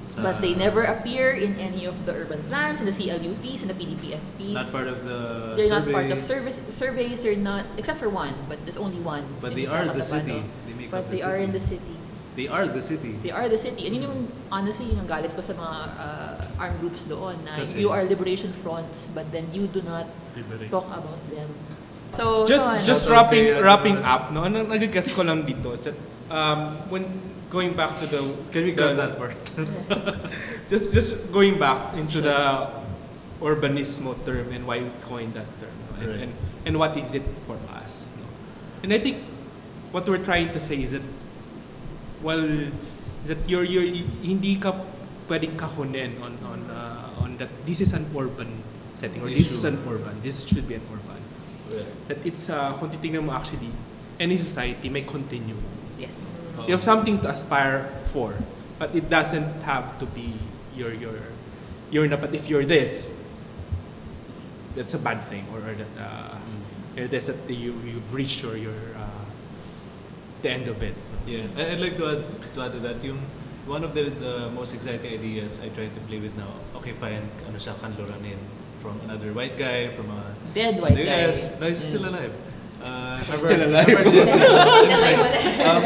Sa- 0.00 0.22
But 0.22 0.40
they 0.40 0.54
never 0.54 0.84
appear 0.88 1.36
in 1.36 1.60
any 1.60 1.84
of 1.84 2.06
the 2.06 2.16
urban 2.16 2.40
plans, 2.48 2.80
in 2.80 2.86
the 2.88 2.96
CLUPs, 2.96 3.60
in 3.60 3.68
the 3.68 3.76
PDPFPs. 3.76 4.56
Not 4.56 4.72
part 4.72 4.88
of 4.88 5.04
the 5.04 5.52
They're 5.52 5.68
not 5.68 5.84
part 5.84 6.08
of 6.08 6.24
surveys. 6.24 6.56
service 6.56 6.76
surveys. 6.76 7.22
They're 7.22 7.36
not 7.36 7.66
except 7.76 8.00
for 8.00 8.08
one, 8.08 8.32
but 8.48 8.56
there's 8.64 8.80
only 8.80 9.00
one. 9.04 9.28
But 9.44 9.52
they 9.54 9.66
are 9.68 9.84
the 9.84 10.00
city. 10.02 10.40
They 10.64 10.72
make 10.74 10.90
But 10.90 11.04
up 11.04 11.10
they 11.12 11.20
the 11.20 11.28
are 11.28 11.36
in 11.36 11.52
the 11.52 11.60
city. 11.60 11.92
They 12.38 12.46
are 12.46 12.70
the 12.70 12.80
city. 12.80 13.18
They 13.20 13.34
are 13.34 13.50
the 13.50 13.58
city. 13.58 13.82
And 13.84 13.98
yun 13.98 14.02
yung, 14.06 14.18
honestly, 14.54 14.86
yun 14.86 15.02
yung 15.02 15.10
galit 15.10 15.34
ko 15.34 15.42
sa 15.42 15.58
mga 15.58 15.78
uh, 15.98 16.62
armed 16.62 16.78
groups 16.78 17.02
doon 17.04 17.34
na 17.44 17.58
Kasi- 17.58 17.82
you 17.82 17.90
are 17.90 18.06
liberation 18.06 18.54
fronts, 18.54 19.10
but 19.12 19.26
then 19.34 19.50
you 19.50 19.66
do 19.66 19.82
not 19.82 20.06
Liberate. 20.38 20.70
talk 20.70 20.86
about 20.86 21.18
them. 21.34 21.50
So, 22.12 22.46
just 22.48 22.66
yun. 22.66 22.84
just 22.84 23.02
Shout 23.06 23.12
wrapping 23.12 23.44
kay, 23.44 23.52
ano, 23.54 23.62
wrapping 23.62 23.98
up 24.02 24.22
no 24.32 24.42
ano 24.42 24.64
nagigets 24.66 25.12
ko 25.14 25.22
lang 25.22 25.44
dito 25.46 25.70
is 25.76 25.84
that 25.86 25.94
um, 26.32 26.74
when 26.90 27.04
going 27.48 27.72
back 27.78 27.94
to 28.00 28.06
the 28.10 28.20
Can 28.50 28.64
we 28.64 28.72
the- 28.72 28.80
cut 28.82 28.96
that 28.98 29.12
part? 29.20 29.36
just 30.72 30.90
just 30.92 31.14
going 31.30 31.58
back 31.60 31.94
into 31.94 32.20
the 32.20 32.68
urbanismo 33.38 34.18
term 34.26 34.50
and 34.50 34.66
why 34.66 34.82
we 34.82 34.90
coined 35.06 35.34
that 35.38 35.46
term 35.62 35.70
no? 35.70 36.02
and, 36.02 36.08
Right. 36.10 36.20
and 36.26 36.30
and 36.66 36.74
what 36.74 36.96
is 36.98 37.14
it 37.14 37.22
for 37.46 37.54
us 37.78 38.10
no? 38.18 38.26
and 38.82 38.90
I 38.90 38.98
think 38.98 39.22
what 39.94 40.02
we're 40.08 40.24
trying 40.24 40.50
to 40.52 40.60
say 40.60 40.74
is 40.82 40.90
that 40.92 41.06
well 42.22 42.42
is 42.42 43.28
that 43.30 43.38
you're, 43.46 43.62
you're 43.64 43.86
hindi 44.24 44.56
ka 44.58 44.74
pwedeng 45.30 45.54
kahunin 45.54 46.18
on 46.18 46.34
on 46.42 46.60
uh, 46.72 47.22
on 47.22 47.38
that 47.38 47.52
this 47.62 47.78
is 47.78 47.92
an 47.94 48.08
urban 48.16 48.50
setting 48.98 49.22
or 49.22 49.30
this 49.30 49.52
is 49.54 49.62
an 49.62 49.78
urban 49.86 50.18
this 50.26 50.42
should 50.42 50.66
be 50.66 50.74
an 50.74 50.82
urban 50.90 51.17
that 52.08 52.18
it's 52.24 52.48
uh, 52.48 52.72
kung 52.78 52.90
titingnan 52.90 53.24
mo 53.24 53.32
actually. 53.32 53.70
Any 54.18 54.34
society 54.36 54.88
may 54.90 55.02
continue. 55.06 55.54
Yes. 55.98 56.14
you 56.66 56.74
have 56.74 56.82
something 56.82 57.22
to 57.22 57.30
aspire 57.30 57.86
for 58.10 58.34
but 58.82 58.90
it 58.90 59.06
doesn't 59.06 59.62
have 59.62 59.94
to 60.02 60.06
be 60.10 60.34
your 60.74 60.90
your 60.90 61.14
you're 61.90 62.06
not 62.10 62.18
but 62.20 62.34
if 62.34 62.50
you're 62.50 62.66
this 62.66 63.06
that's 64.74 64.94
a 64.94 64.98
bad 64.98 65.22
thing 65.24 65.46
or, 65.54 65.58
or 65.58 65.74
that 65.74 65.92
uh, 65.98 66.34
you're 66.96 67.06
this 67.08 67.26
that 67.26 67.38
you 67.50 67.74
you've 67.86 68.10
reached 68.14 68.42
your 68.42 68.56
your 68.58 68.74
uh, 68.98 69.22
the 70.42 70.50
end 70.50 70.66
of 70.68 70.82
it. 70.82 70.94
Yeah, 71.26 71.46
I- 71.56 71.74
I'd 71.74 71.80
like 71.80 71.96
to 71.98 72.06
add, 72.06 72.22
to 72.54 72.58
add 72.62 72.72
to 72.72 72.80
that, 72.86 73.02
yung 73.02 73.18
one 73.66 73.82
of 73.84 73.92
the, 73.94 74.08
the 74.10 74.48
most 74.54 74.72
exciting 74.74 75.12
ideas 75.18 75.60
I 75.62 75.68
try 75.70 75.86
to 75.90 76.00
play 76.06 76.18
with 76.20 76.34
now, 76.38 76.50
okay 76.78 76.92
fine, 76.94 77.26
ano 77.46 77.58
siya, 77.58 77.74
kanluranin 77.78 78.38
from 78.78 79.00
another 79.04 79.32
white 79.32 79.58
guy, 79.58 79.88
from 79.94 80.10
a 80.10 80.34
Dead 80.54 80.80
white 80.80 80.94
the 80.94 81.04
guy. 81.04 81.26
US. 81.28 81.52
No, 81.60 81.68
he's 81.68 81.82
still 81.82 82.08
alive. 82.08 82.32
Uh, 82.78 83.18
Still 83.18 83.66
alive. 83.66 83.86
Harvard 83.90 84.06
GSA. 84.06 84.38
Natay 84.86 85.14
mo 85.18 85.24
na. 85.26 85.66
um, 85.66 85.82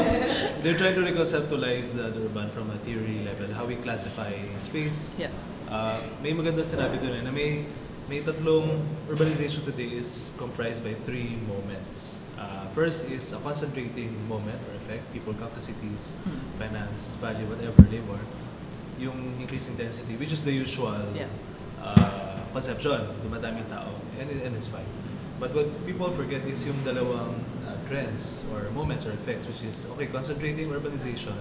they're 0.60 0.76
trying 0.76 0.94
to 0.94 1.00
reconceptualize 1.00 1.96
the, 1.96 2.12
the 2.12 2.20
urban 2.28 2.50
from 2.52 2.68
a 2.70 2.76
theory 2.84 3.24
level, 3.24 3.48
how 3.54 3.64
we 3.64 3.76
classify 3.76 4.30
space. 4.60 5.16
Yeah. 5.18 5.32
Uh, 5.72 5.96
may 6.20 6.36
maganda 6.36 6.60
sinabi 6.60 7.00
doon 7.00 7.16
eh, 7.16 7.22
na 7.24 7.32
may, 7.32 7.64
may 8.12 8.20
tatlong 8.20 8.84
urbanization 9.08 9.64
today 9.64 9.88
is 9.96 10.28
comprised 10.36 10.84
by 10.84 10.92
three 11.00 11.40
moments. 11.48 12.20
Uh, 12.36 12.68
first 12.76 13.08
is 13.08 13.32
a 13.32 13.40
concentrating 13.40 14.12
moment 14.28 14.60
or 14.68 14.76
effect. 14.84 15.00
People 15.16 15.32
come 15.32 15.48
to 15.56 15.62
cities, 15.64 16.12
Hmm. 16.28 16.44
finance, 16.60 17.16
value, 17.24 17.48
whatever, 17.48 17.80
they 17.88 18.04
want. 18.04 18.28
Yung 19.00 19.16
increasing 19.40 19.80
density, 19.80 20.12
which 20.20 20.30
is 20.30 20.44
the 20.44 20.52
usual 20.52 21.00
Yeah. 21.16 21.32
uh, 21.80 22.21
conception, 22.52 23.00
dumadaming 23.24 23.66
tao, 23.68 23.88
and, 24.20 24.28
and 24.30 24.54
it's 24.54 24.66
fine. 24.68 24.86
But 25.40 25.54
what 25.54 25.66
people 25.84 26.12
forget 26.12 26.46
is 26.46 26.62
yung 26.62 26.78
dalawang 26.86 27.34
uh, 27.66 27.74
trends 27.88 28.46
or 28.54 28.70
moments 28.70 29.04
or 29.04 29.10
effects, 29.12 29.48
which 29.48 29.64
is, 29.66 29.88
okay, 29.96 30.06
concentrating 30.06 30.70
urbanization, 30.70 31.34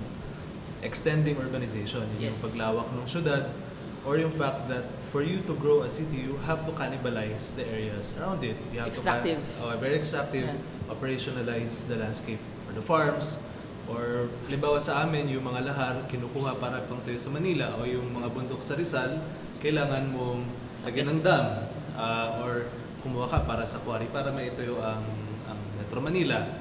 extending 0.81 1.35
urbanization, 1.37 2.07
yun 2.17 2.33
yung 2.33 2.35
Yes. 2.35 2.41
paglawak 2.41 2.89
ng 2.89 3.05
syudad, 3.05 3.53
or 4.01 4.17
yung 4.17 4.33
fact 4.33 4.65
that 4.65 4.81
for 5.13 5.21
you 5.21 5.45
to 5.45 5.53
grow 5.53 5.85
a 5.85 5.89
city, 5.91 6.25
you 6.25 6.39
have 6.49 6.65
to 6.65 6.73
cannibalize 6.73 7.53
the 7.53 7.61
areas 7.69 8.17
around 8.17 8.41
it. 8.41 8.57
You 8.73 8.81
have 8.81 8.89
Extractive. 8.89 9.37
to 9.37 9.45
can- 9.61 9.69
uh, 9.69 9.77
very 9.77 9.93
extractive, 9.93 10.49
Yeah. 10.49 10.89
operationalize 10.89 11.85
the 11.85 12.01
landscape 12.01 12.41
for 12.65 12.73
the 12.73 12.81
farms, 12.81 13.37
or 13.85 14.33
halimbawa 14.49 14.81
sa 14.81 15.05
amin, 15.05 15.29
yung 15.29 15.45
mga 15.45 15.69
lahar, 15.69 15.95
kinukuha 16.09 16.57
para 16.57 16.81
pang 16.89 16.97
tayo 17.05 17.21
sa 17.21 17.29
Manila, 17.29 17.77
o 17.77 17.85
yung 17.85 18.09
mga 18.09 18.33
bundok 18.33 18.65
sa 18.65 18.73
Rizal, 18.73 19.21
kailangan 19.61 20.09
mong 20.09 20.41
lagyan 20.85 21.07
ng 21.13 21.19
dam, 21.21 21.67
uh, 21.95 22.41
or 22.45 22.69
kumuha 23.01 23.29
ka 23.29 23.39
para 23.45 23.65
sa 23.65 23.81
quarry 23.81 24.05
para 24.09 24.29
maituyo 24.33 24.77
ang, 24.81 25.05
ang 25.49 25.59
Metro 25.77 26.01
Manila. 26.01 26.57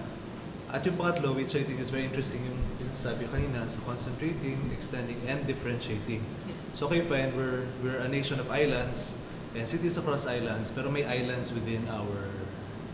At 0.70 0.87
yung 0.87 0.94
pangatlo, 0.94 1.35
which 1.35 1.59
I 1.59 1.66
think 1.66 1.83
is 1.83 1.90
very 1.90 2.06
interesting, 2.06 2.46
yung 2.46 2.61
yung 2.78 2.94
sabi 2.94 3.26
kanina, 3.26 3.66
so 3.66 3.83
concentrating, 3.83 4.70
extending, 4.70 5.18
and 5.26 5.42
differentiating. 5.42 6.22
Yes. 6.46 6.62
So 6.78 6.87
okay, 6.87 7.02
fine, 7.02 7.35
we're, 7.35 7.66
we're 7.83 7.98
a 7.98 8.09
nation 8.09 8.38
of 8.38 8.46
islands, 8.54 9.18
and 9.54 9.66
cities 9.66 9.98
across 9.98 10.30
islands, 10.30 10.70
pero 10.70 10.87
may 10.90 11.02
islands 11.02 11.50
within 11.50 11.83
our 11.90 12.30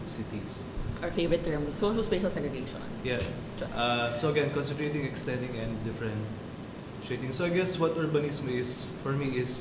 cities. 0.08 0.64
Our 1.04 1.12
favorite 1.12 1.44
term, 1.44 1.68
social 1.76 2.00
spatial 2.02 2.32
segregation. 2.32 2.80
Yeah. 3.04 3.20
Just- 3.60 3.76
Uh, 3.76 4.16
so 4.16 4.32
again, 4.32 4.48
concentrating, 4.56 5.04
extending, 5.04 5.52
and 5.60 5.76
differentiating. 5.84 7.36
So 7.36 7.44
I 7.44 7.52
guess 7.52 7.76
what 7.76 7.92
urbanism 8.00 8.48
is, 8.48 8.88
for 9.04 9.12
me, 9.12 9.36
is 9.36 9.60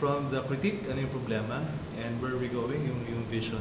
from 0.00 0.32
the 0.32 0.40
critique, 0.48 0.88
ano 0.88 1.04
yung 1.04 1.12
problema, 1.12 1.60
and 2.00 2.16
where 2.24 2.40
we 2.40 2.48
going, 2.48 2.80
yung, 2.88 3.04
yung 3.04 3.24
vision, 3.28 3.60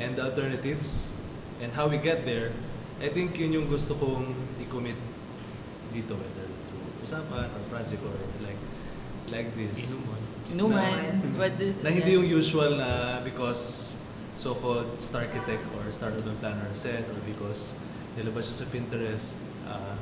and 0.00 0.16
the 0.16 0.24
alternatives, 0.24 1.12
and 1.60 1.68
how 1.76 1.84
we 1.86 2.00
get 2.00 2.24
there, 2.24 2.56
I 3.04 3.12
think 3.12 3.36
yun 3.36 3.52
yung 3.52 3.68
gusto 3.68 3.92
kong 4.00 4.32
i-commit 4.64 4.96
dito, 5.92 6.16
whether 6.16 6.48
through 6.64 6.88
usapan 7.04 7.52
or 7.52 7.60
project 7.68 8.00
or 8.00 8.16
like 8.40 8.56
like 9.28 9.52
this. 9.52 9.92
Inuman. 10.48 11.20
But 11.36 11.60
the- 11.60 11.76
Na 11.84 11.92
hindi 11.92 12.16
yung 12.16 12.24
usual 12.24 12.80
na 12.80 13.20
because 13.20 13.92
so-called 14.32 14.96
star 15.04 15.28
architect 15.28 15.60
or 15.76 15.84
star 15.92 16.08
urban 16.16 16.36
planner 16.40 16.72
said 16.72 17.04
or 17.12 17.20
because 17.28 17.76
nilabas 18.16 18.48
siya 18.48 18.64
sa 18.64 18.66
Pinterest, 18.72 19.36
uh, 19.68 19.96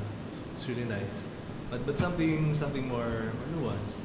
it's 0.55 0.63
really 0.71 0.87
nice. 0.87 1.27
But 1.67 1.83
but 1.83 1.99
something 1.99 2.55
something 2.55 2.87
more 2.87 3.31
nuanced, 3.55 3.99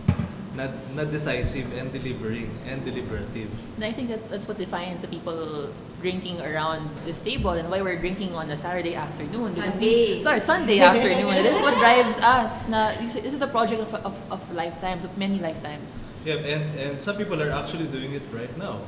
not 0.57 0.70
not 0.94 1.12
decisive 1.12 1.70
and 1.76 1.92
delivering 1.92 2.50
and 2.66 2.84
deliberative. 2.84 3.50
And 3.76 3.84
I 3.84 3.92
think 3.92 4.09
that 4.09 4.28
that's 4.30 4.48
what 4.48 4.59
defines 4.59 5.02
the 5.02 5.09
people 5.09 5.72
drinking 6.00 6.40
around 6.40 6.90
this 7.04 7.20
table 7.20 7.50
and 7.50 7.70
why 7.70 7.82
we're 7.82 8.00
drinking 8.00 8.34
on 8.34 8.50
a 8.50 8.57
Saturday 8.57 8.94
afternoon. 8.94 9.54
Because 9.54 9.74
Sunday. 9.74 10.20
Sorry, 10.20 10.40
Sunday 10.40 10.80
afternoon. 10.80 11.34
this 11.42 11.57
is 11.57 11.62
what 11.62 11.74
drives 11.78 12.18
us. 12.20 12.68
Na, 12.68 12.92
this, 12.92 13.14
this 13.14 13.34
is 13.34 13.42
a 13.42 13.46
project 13.46 13.82
of, 13.82 13.94
of, 13.94 14.14
of 14.30 14.40
lifetimes, 14.52 15.04
of 15.04 15.16
many 15.18 15.38
lifetimes. 15.38 16.04
Yeah, 16.24 16.34
and, 16.34 16.78
and 16.78 17.02
some 17.02 17.16
people 17.16 17.40
are 17.42 17.50
actually 17.50 17.86
doing 17.86 18.12
it 18.12 18.22
right 18.32 18.50
now. 18.59 18.80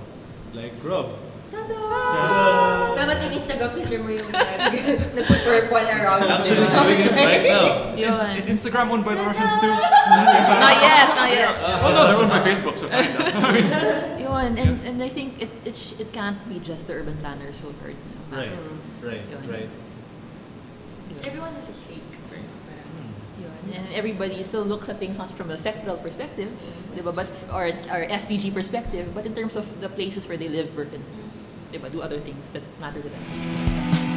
Like 0.52 0.72
Rob. 0.82 1.27
Dapat 1.52 3.16
yung 3.24 3.32
Instagram 3.40 3.70
picture 3.74 4.00
mo 4.02 4.10
yung 4.10 4.28
nag-purple 5.16 5.76
around. 5.80 6.22
Actually 6.28 6.66
doing 6.68 7.00
it 7.00 7.12
right 7.14 7.44
now. 7.46 7.92
Is, 7.94 8.00
Yun. 8.00 8.36
is 8.36 8.46
Instagram 8.48 8.90
owned 8.90 9.04
by 9.04 9.14
the 9.14 9.24
Russians 9.24 9.54
too? 9.60 9.72
Not 9.72 10.76
yet, 10.82 11.08
not 11.16 11.30
yet. 11.30 11.54
oh 11.82 11.90
no, 11.94 12.00
they're 12.06 12.20
owned 12.20 12.30
by 12.32 12.42
Facebook, 12.44 12.76
so 12.76 12.88
kinda. 12.88 14.18
Yun, 14.20 14.58
and, 14.58 14.80
and 14.84 15.02
I 15.02 15.08
think 15.08 15.40
it, 15.40 15.50
it, 15.64 15.76
sh- 15.76 15.94
it 15.98 16.12
can't 16.12 16.38
be 16.48 16.58
just 16.60 16.86
the 16.86 16.94
urban 16.94 17.16
planners 17.18 17.58
who 17.60 17.72
heard. 17.82 17.96
Right, 18.30 18.52
right, 19.02 19.22
Yun. 19.30 19.50
right. 19.50 19.70
Everyone 21.24 21.54
is 21.56 21.68
a 21.68 21.74
stake. 21.74 22.02
Yun. 23.40 23.74
And 23.74 23.86
everybody 23.94 24.42
still 24.42 24.64
looks 24.64 24.88
at 24.88 24.98
things 24.98 25.18
not 25.18 25.30
from 25.36 25.50
a 25.50 25.56
sectoral 25.56 26.00
perspective, 26.02 26.50
diba? 26.94 27.14
but 27.14 27.28
or, 27.52 27.66
or 27.90 28.06
SDG 28.06 28.52
perspective, 28.52 29.14
but 29.14 29.24
in 29.26 29.34
terms 29.34 29.56
of 29.56 29.64
the 29.80 29.88
places 29.88 30.26
where 30.28 30.36
they 30.36 30.48
live, 30.48 30.76
work, 30.76 30.88
and 31.72 31.82
diba? 31.82 31.92
do 31.92 32.00
other 32.02 32.18
things 32.18 32.52
that 32.52 32.62
matter 32.80 33.02
to 33.02 33.08
them. 33.08 34.07